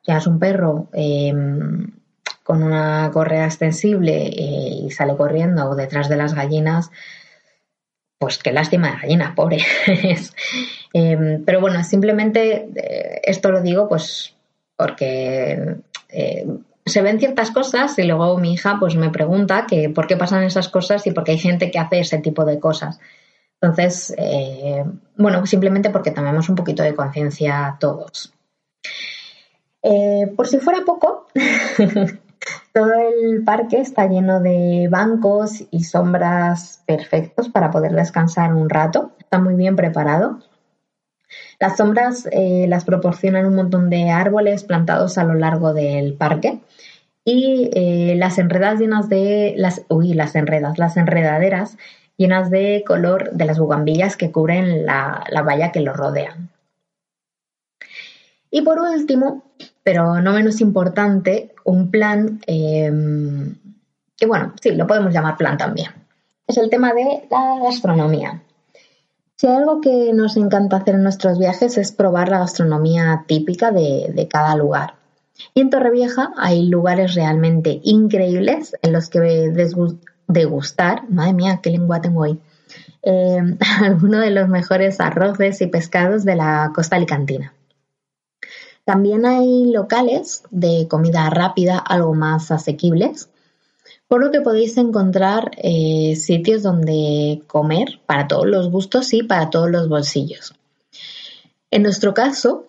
Ya 0.05 0.17
es 0.17 0.27
un 0.27 0.37
perro 0.37 0.89
em, 0.91 2.02
con 2.43 2.61
una 2.61 3.09
correa 3.11 3.45
extensible 3.45 4.27
eh, 4.27 4.85
y 4.85 4.91
sale 4.91 5.15
corriendo 5.15 5.75
detrás 5.75 6.09
de 6.09 6.17
las 6.17 6.33
gallinas, 6.33 6.91
pues 8.19 8.37
qué 8.37 8.51
lástima 8.51 8.91
de 8.91 8.97
gallina, 9.01 9.33
pobre. 9.35 9.57
Em, 10.95 11.43
pero 11.43 11.59
bueno, 11.59 11.83
simplemente 11.83 12.69
eh, 12.75 13.19
esto 13.23 13.49
lo 13.49 13.61
digo 13.61 13.89
pues 13.89 14.35
porque 14.77 15.77
eh, 16.09 16.45
se 16.85 17.01
ven 17.01 17.17
ciertas 17.17 17.49
cosas 17.49 17.97
y 17.97 18.03
luego 18.03 18.37
mi 18.37 18.53
hija 18.53 18.77
pues 18.79 18.95
me 18.95 19.09
pregunta 19.09 19.65
que 19.67 19.89
por 19.89 20.05
qué 20.05 20.17
pasan 20.17 20.43
esas 20.43 20.69
cosas 20.69 21.07
y 21.07 21.11
por 21.11 21.23
qué 21.23 21.31
hay 21.31 21.39
gente 21.39 21.71
que 21.71 21.79
hace 21.79 22.01
ese 22.01 22.19
tipo 22.19 22.45
de 22.45 22.59
cosas. 22.59 22.99
Entonces, 23.59 24.13
bueno, 25.17 25.47
simplemente 25.47 25.89
porque 25.89 26.11
tomemos 26.11 26.47
un 26.47 26.55
poquito 26.55 26.83
de 26.83 26.93
conciencia 26.93 27.75
todos. 27.79 28.31
Por 29.81 30.47
si 30.47 30.59
fuera 30.59 30.83
poco, 30.85 31.25
todo 32.73 32.91
el 32.93 33.43
parque 33.43 33.79
está 33.79 34.07
lleno 34.07 34.41
de 34.41 34.87
bancos 34.89 35.63
y 35.69 35.83
sombras 35.83 36.83
perfectos 36.87 37.49
para 37.49 37.69
poder 37.69 37.93
descansar 37.93 38.53
un 38.53 38.67
rato. 38.67 39.11
Está 39.19 39.37
muy 39.37 39.53
bien 39.53 39.75
preparado. 39.75 40.39
Las 41.59 41.77
sombras 41.77 42.27
eh, 42.31 42.65
las 42.67 42.83
proporcionan 42.83 43.45
un 43.45 43.55
montón 43.55 43.89
de 43.91 44.09
árboles 44.09 44.63
plantados 44.63 45.19
a 45.19 45.23
lo 45.23 45.35
largo 45.35 45.73
del 45.73 46.15
parque 46.15 46.61
y 47.23 47.69
eh, 47.73 48.15
las 48.17 48.39
enredas 48.39 48.79
llenas 48.79 49.07
de 49.07 49.53
las 49.55 49.83
uy, 49.87 50.13
las 50.13 50.33
las 50.33 50.97
enredaderas 50.97 51.77
llenas 52.17 52.49
de 52.49 52.83
color 52.85 53.31
de 53.31 53.45
las 53.45 53.59
bugambillas 53.59 54.17
que 54.17 54.31
cubren 54.31 54.85
la, 54.85 55.23
la 55.29 55.41
valla 55.43 55.71
que 55.71 55.79
lo 55.79 55.93
rodean. 55.93 56.49
Y 58.49 58.61
por 58.61 58.79
último, 58.79 59.43
pero 59.83 60.21
no 60.21 60.33
menos 60.33 60.61
importante, 60.61 61.53
un 61.63 61.91
plan 61.91 62.39
eh, 62.47 62.91
bueno, 64.25 64.53
sí, 64.61 64.71
lo 64.71 64.87
podemos 64.87 65.13
llamar 65.13 65.37
plan 65.37 65.57
también. 65.57 65.89
Es 66.47 66.57
el 66.57 66.69
tema 66.69 66.93
de 66.93 67.23
la 67.29 67.59
gastronomía. 67.63 68.41
Si 69.35 69.47
hay 69.47 69.55
algo 69.55 69.81
que 69.81 70.11
nos 70.13 70.37
encanta 70.37 70.77
hacer 70.77 70.95
en 70.95 71.03
nuestros 71.03 71.39
viajes 71.39 71.77
es 71.77 71.91
probar 71.91 72.29
la 72.29 72.39
gastronomía 72.39 73.25
típica 73.27 73.71
de, 73.71 74.11
de 74.13 74.27
cada 74.27 74.55
lugar. 74.55 74.95
Y 75.53 75.61
en 75.61 75.69
Torrevieja 75.69 76.31
hay 76.37 76.67
lugares 76.67 77.15
realmente 77.15 77.81
increíbles 77.83 78.75
en 78.81 78.93
los 78.93 79.09
que 79.09 79.19
degustar, 80.27 81.09
madre 81.09 81.33
mía, 81.33 81.59
qué 81.61 81.71
lengua 81.71 82.01
tengo 82.01 82.21
hoy, 82.21 82.39
eh, 83.03 83.41
algunos 83.81 84.21
de 84.21 84.31
los 84.31 84.47
mejores 84.47 84.99
arroces 85.01 85.61
y 85.61 85.67
pescados 85.67 86.23
de 86.23 86.35
la 86.35 86.71
costa 86.73 86.95
alicantina. 86.95 87.53
También 88.85 89.25
hay 89.25 89.71
locales 89.71 90.43
de 90.51 90.87
comida 90.89 91.29
rápida, 91.29 91.77
algo 91.77 92.13
más 92.13 92.51
asequibles, 92.51 93.29
por 94.07 94.21
lo 94.23 94.31
que 94.31 94.41
podéis 94.41 94.77
encontrar 94.77 95.51
eh, 95.57 96.15
sitios 96.15 96.63
donde 96.63 97.41
comer 97.47 98.01
para 98.05 98.27
todos 98.27 98.45
los 98.45 98.69
gustos 98.69 99.13
y 99.13 99.23
para 99.23 99.49
todos 99.49 99.71
los 99.71 99.87
bolsillos. 99.87 100.53
En 101.71 101.83
nuestro 101.83 102.13
caso, 102.13 102.65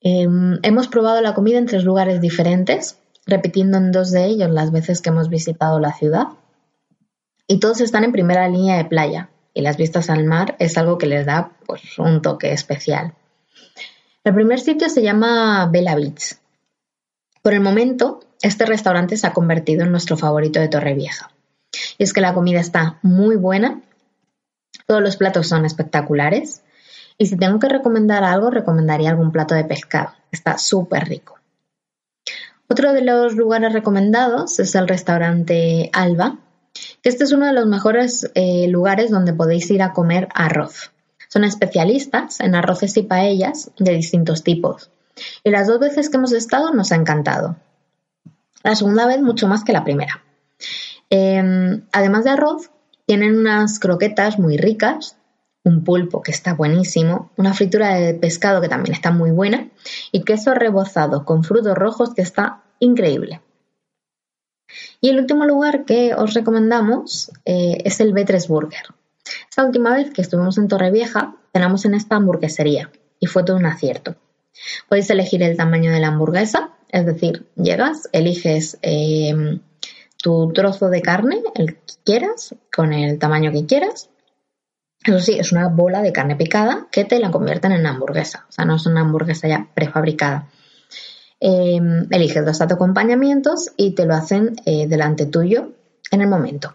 eh, 0.00 0.26
hemos 0.62 0.88
probado 0.88 1.20
la 1.20 1.34
comida 1.34 1.58
en 1.58 1.66
tres 1.66 1.84
lugares 1.84 2.20
diferentes, 2.20 2.98
repitiendo 3.26 3.78
en 3.78 3.92
dos 3.92 4.10
de 4.10 4.24
ellos 4.24 4.50
las 4.50 4.72
veces 4.72 5.00
que 5.00 5.10
hemos 5.10 5.28
visitado 5.28 5.78
la 5.78 5.92
ciudad. 5.92 6.28
Y 7.46 7.60
todos 7.60 7.80
están 7.80 8.04
en 8.04 8.12
primera 8.12 8.48
línea 8.48 8.78
de 8.78 8.86
playa, 8.86 9.28
y 9.52 9.60
las 9.60 9.76
vistas 9.76 10.10
al 10.10 10.24
mar 10.24 10.56
es 10.58 10.76
algo 10.78 10.98
que 10.98 11.06
les 11.06 11.26
da 11.26 11.52
pues, 11.66 11.98
un 11.98 12.22
toque 12.22 12.52
especial. 12.52 13.14
El 14.24 14.32
primer 14.32 14.58
sitio 14.58 14.88
se 14.88 15.02
llama 15.02 15.68
Bella 15.70 15.94
Beach. 15.94 16.38
Por 17.42 17.52
el 17.52 17.60
momento, 17.60 18.20
este 18.40 18.64
restaurante 18.64 19.18
se 19.18 19.26
ha 19.26 19.34
convertido 19.34 19.84
en 19.84 19.90
nuestro 19.90 20.16
favorito 20.16 20.60
de 20.60 20.68
Torrevieja. 20.68 21.30
Y 21.98 22.04
es 22.04 22.14
que 22.14 22.22
la 22.22 22.32
comida 22.32 22.58
está 22.58 22.98
muy 23.02 23.36
buena, 23.36 23.82
todos 24.86 25.02
los 25.02 25.18
platos 25.18 25.46
son 25.46 25.66
espectaculares, 25.66 26.62
y 27.18 27.26
si 27.26 27.36
tengo 27.36 27.58
que 27.58 27.68
recomendar 27.68 28.24
algo, 28.24 28.48
recomendaría 28.48 29.10
algún 29.10 29.30
plato 29.30 29.54
de 29.54 29.64
pescado. 29.64 30.14
Está 30.32 30.56
súper 30.56 31.04
rico. 31.04 31.38
Otro 32.66 32.94
de 32.94 33.02
los 33.02 33.34
lugares 33.34 33.74
recomendados 33.74 34.58
es 34.58 34.74
el 34.74 34.88
restaurante 34.88 35.90
Alba, 35.92 36.38
que 37.02 37.10
este 37.10 37.24
es 37.24 37.32
uno 37.32 37.44
de 37.46 37.52
los 37.52 37.66
mejores 37.66 38.30
eh, 38.34 38.68
lugares 38.68 39.10
donde 39.10 39.34
podéis 39.34 39.70
ir 39.70 39.82
a 39.82 39.92
comer 39.92 40.28
arroz. 40.34 40.93
Son 41.34 41.42
especialistas 41.42 42.38
en 42.38 42.54
arroces 42.54 42.96
y 42.96 43.02
paellas 43.02 43.72
de 43.76 43.94
distintos 43.94 44.44
tipos. 44.44 44.92
Y 45.42 45.50
las 45.50 45.66
dos 45.66 45.80
veces 45.80 46.08
que 46.08 46.16
hemos 46.16 46.30
estado 46.30 46.72
nos 46.72 46.92
ha 46.92 46.94
encantado. 46.94 47.56
La 48.62 48.76
segunda 48.76 49.04
vez 49.04 49.20
mucho 49.20 49.48
más 49.48 49.64
que 49.64 49.72
la 49.72 49.82
primera. 49.82 50.22
Eh, 51.10 51.82
además 51.90 52.22
de 52.22 52.30
arroz, 52.30 52.70
tienen 53.04 53.36
unas 53.36 53.80
croquetas 53.80 54.38
muy 54.38 54.58
ricas, 54.58 55.16
un 55.64 55.82
pulpo 55.82 56.22
que 56.22 56.30
está 56.30 56.54
buenísimo, 56.54 57.32
una 57.36 57.52
fritura 57.52 57.96
de 57.96 58.14
pescado 58.14 58.60
que 58.60 58.68
también 58.68 58.94
está 58.94 59.10
muy 59.10 59.32
buena 59.32 59.66
y 60.12 60.22
queso 60.22 60.54
rebozado 60.54 61.24
con 61.24 61.42
frutos 61.42 61.76
rojos 61.76 62.14
que 62.14 62.22
está 62.22 62.62
increíble. 62.78 63.40
Y 65.00 65.08
el 65.08 65.18
último 65.18 65.46
lugar 65.46 65.84
que 65.84 66.14
os 66.14 66.32
recomendamos 66.32 67.32
eh, 67.44 67.78
es 67.84 67.98
el 67.98 68.14
B3 68.14 68.46
Burger. 68.46 68.84
Esta 69.48 69.64
última 69.64 69.94
vez 69.94 70.10
que 70.10 70.22
estuvimos 70.22 70.58
en 70.58 70.68
Torrevieja, 70.68 71.36
cenamos 71.52 71.84
en 71.84 71.94
esta 71.94 72.16
hamburguesería 72.16 72.90
y 73.20 73.26
fue 73.26 73.44
todo 73.44 73.56
un 73.56 73.66
acierto. 73.66 74.16
Podéis 74.88 75.10
elegir 75.10 75.42
el 75.42 75.56
tamaño 75.56 75.92
de 75.92 76.00
la 76.00 76.08
hamburguesa, 76.08 76.70
es 76.88 77.06
decir, 77.06 77.46
llegas, 77.56 78.08
eliges 78.12 78.78
eh, 78.82 79.58
tu 80.22 80.52
trozo 80.52 80.88
de 80.88 81.02
carne, 81.02 81.42
el 81.54 81.74
que 81.74 81.94
quieras, 82.04 82.54
con 82.74 82.92
el 82.92 83.18
tamaño 83.18 83.52
que 83.52 83.66
quieras. 83.66 84.10
Eso 85.04 85.20
sí, 85.20 85.38
es 85.38 85.52
una 85.52 85.68
bola 85.68 86.02
de 86.02 86.12
carne 86.12 86.36
picada 86.36 86.86
que 86.90 87.04
te 87.04 87.18
la 87.18 87.30
convierten 87.30 87.72
en 87.72 87.86
hamburguesa. 87.86 88.46
O 88.48 88.52
sea, 88.52 88.64
no 88.64 88.76
es 88.76 88.86
una 88.86 89.00
hamburguesa 89.00 89.48
ya 89.48 89.68
prefabricada. 89.74 90.48
Eh, 91.40 91.78
eliges 92.10 92.46
dos 92.46 92.60
acompañamientos 92.62 93.72
y 93.76 93.90
te 93.90 94.06
lo 94.06 94.14
hacen 94.14 94.56
eh, 94.64 94.86
delante 94.86 95.26
tuyo 95.26 95.72
en 96.10 96.22
el 96.22 96.28
momento. 96.28 96.74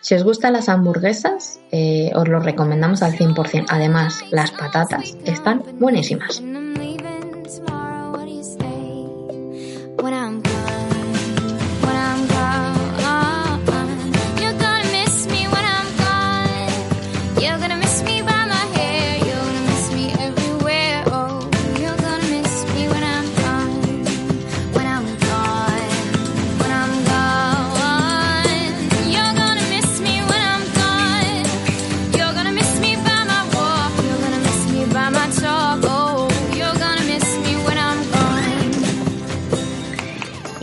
Si 0.00 0.14
os 0.14 0.22
gustan 0.22 0.52
las 0.52 0.68
hamburguesas, 0.68 1.60
eh, 1.70 2.10
os 2.14 2.28
lo 2.28 2.40
recomendamos 2.40 3.02
al 3.02 3.12
100%. 3.12 3.66
Además, 3.68 4.20
las 4.30 4.50
patatas 4.50 5.16
están 5.24 5.62
buenísimas. 5.78 6.42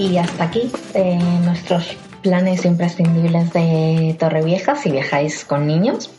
Y 0.10 0.17
hasta 0.17 0.46
aquí 0.46 0.72
eh, 0.93 1.20
nuestros 1.43 1.98
planes 2.22 2.63
imprescindibles 2.63 3.52
de 3.52 4.15
Torrevieja 4.17 4.76
si 4.76 4.89
viajáis 4.89 5.43
con 5.43 5.67
niños. 5.67 6.10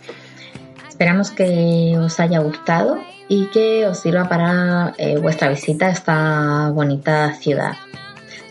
Esperamos 0.87 1.31
que 1.31 1.96
os 1.98 2.20
haya 2.20 2.40
gustado 2.40 2.98
y 3.29 3.46
que 3.46 3.87
os 3.87 4.01
sirva 4.01 4.29
para 4.29 4.94
eh, 4.98 5.16
vuestra 5.18 5.48
visita 5.48 5.87
a 5.87 5.90
esta 5.90 6.70
bonita 6.70 7.33
ciudad. 7.35 7.77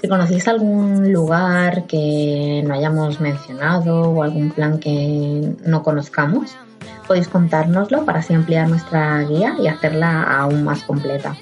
Si 0.02 0.08
conocéis 0.08 0.48
algún 0.48 1.14
lugar 1.14 1.86
que 1.86 2.64
no 2.66 2.74
hayamos 2.74 3.20
mencionado 3.20 4.10
o 4.10 4.24
algún 4.24 4.50
plan 4.50 4.80
que 4.80 5.54
no 5.64 5.84
conozcamos, 5.84 6.56
podéis 7.08 7.28
contárnoslo 7.28 8.06
para 8.06 8.20
así 8.20 8.34
ampliar 8.34 8.70
nuestra 8.70 9.22
guía 9.22 9.56
y 9.60 9.68
hacerla 9.68 10.24
aún 10.24 10.64
más 10.64 10.82
completa. 10.84 11.36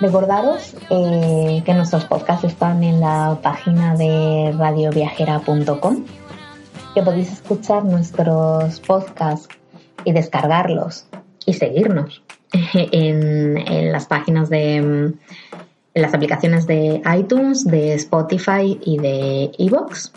Recordaros 0.00 0.74
eh, 0.88 1.62
que 1.62 1.74
nuestros 1.74 2.06
podcasts 2.06 2.44
están 2.44 2.82
en 2.82 3.00
la 3.00 3.38
página 3.42 3.94
de 3.96 4.50
radioviajera.com, 4.56 6.06
que 6.94 7.02
podéis 7.02 7.30
escuchar 7.30 7.84
nuestros 7.84 8.80
podcasts 8.80 9.48
y 10.06 10.12
descargarlos 10.12 11.04
y 11.44 11.52
seguirnos 11.52 12.22
en, 12.72 13.92
las 13.92 14.06
páginas 14.06 14.48
de 14.48 15.12
las 15.92 16.14
aplicaciones 16.14 16.66
de 16.66 17.02
iTunes, 17.18 17.66
de 17.66 17.92
Spotify 17.94 18.80
y 18.82 18.96
de 18.96 19.50
Evox. 19.58 20.12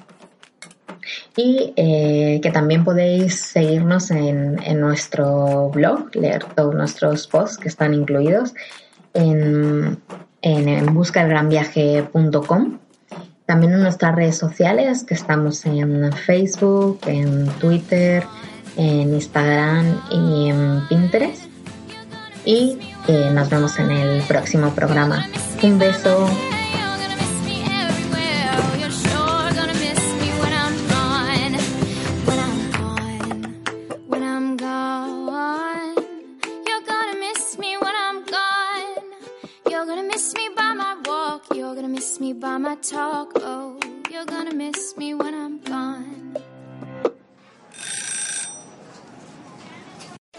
Y 1.35 1.73
eh, 1.75 2.39
que 2.41 2.51
también 2.51 2.85
podéis 2.85 3.41
seguirnos 3.41 4.11
en, 4.11 4.63
en 4.63 4.79
nuestro 4.79 5.69
blog, 5.71 6.15
leer 6.15 6.45
todos 6.55 6.73
nuestros 6.73 7.27
posts 7.27 7.57
que 7.57 7.67
están 7.67 7.93
incluidos 7.93 8.53
en, 9.13 9.99
en. 10.41 10.95
También 13.45 13.73
en 13.73 13.83
nuestras 13.83 14.15
redes 14.15 14.37
sociales, 14.37 15.03
que 15.03 15.13
estamos 15.13 15.65
en 15.65 16.11
Facebook, 16.13 16.99
en 17.07 17.47
Twitter, 17.59 18.23
en 18.77 19.13
Instagram 19.13 20.01
y 20.09 20.49
en 20.49 20.87
Pinterest. 20.87 21.43
Y 22.45 22.77
eh, 23.07 23.29
nos 23.31 23.49
vemos 23.49 23.77
en 23.79 23.91
el 23.91 24.21
próximo 24.23 24.69
programa. 24.71 25.25
Un 25.61 25.77
beso. 25.77 26.27